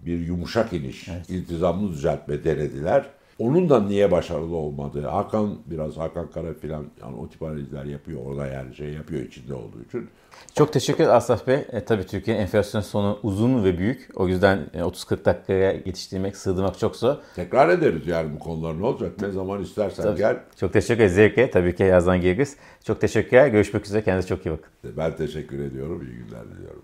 bir 0.00 0.18
yumuşak 0.18 0.72
iniş, 0.72 1.08
evet. 1.08 1.30
iltizamlı 1.30 1.92
düzeltme 1.92 2.44
denediler. 2.44 3.10
Onun 3.38 3.68
da 3.68 3.80
niye 3.80 4.10
başarılı 4.10 4.56
olmadığı, 4.56 5.06
Hakan 5.06 5.58
biraz 5.66 5.96
Hakan 5.96 6.30
Kara 6.30 6.54
falan 6.54 6.84
yani 7.02 7.16
o 7.16 7.28
tip 7.28 7.42
analizler 7.42 7.84
yapıyor 7.84 8.20
orada 8.26 8.46
yani 8.46 8.74
şey 8.74 8.88
yapıyor 8.88 9.22
içinde 9.22 9.54
olduğu 9.54 9.82
için. 9.88 10.08
Çok 10.54 10.72
teşekkür 10.72 11.08
Asaf 11.08 11.46
Bey. 11.46 11.64
E, 11.72 11.84
tabii 11.84 12.06
Türkiye'nin 12.06 12.42
enflasyon 12.42 12.80
sonu 12.80 13.18
uzun 13.22 13.64
ve 13.64 13.78
büyük. 13.78 14.10
O 14.14 14.28
yüzden 14.28 14.58
30-40 14.74 15.20
e, 15.20 15.24
dakikaya 15.24 15.72
yetiştirmek, 15.72 16.36
sığdırmak 16.36 16.78
çok 16.78 16.96
zor. 16.96 17.16
Tekrar 17.34 17.68
ederiz 17.68 18.06
yani 18.06 18.34
bu 18.34 18.38
konular 18.38 18.80
ne 18.80 18.86
olacak? 18.86 19.20
Ne 19.20 19.30
zaman 19.30 19.62
istersen 19.62 20.02
tabii. 20.02 20.18
gel. 20.18 20.40
Çok 20.60 20.72
teşekkür 20.72 20.94
ederiz. 20.94 21.14
Zevke. 21.14 21.50
Tabii 21.50 21.76
ki 21.76 21.82
yazdan 21.82 22.20
geliriz. 22.20 22.56
Çok 22.84 23.00
teşekkürler. 23.00 23.48
Görüşmek 23.48 23.86
üzere. 23.86 24.04
Kendinize 24.04 24.28
çok 24.28 24.46
iyi 24.46 24.50
bakın. 24.50 24.96
Ben 24.96 25.16
teşekkür 25.16 25.58
ediyorum. 25.58 26.02
İyi 26.02 26.24
günler 26.24 26.44
diliyorum. 26.56 26.82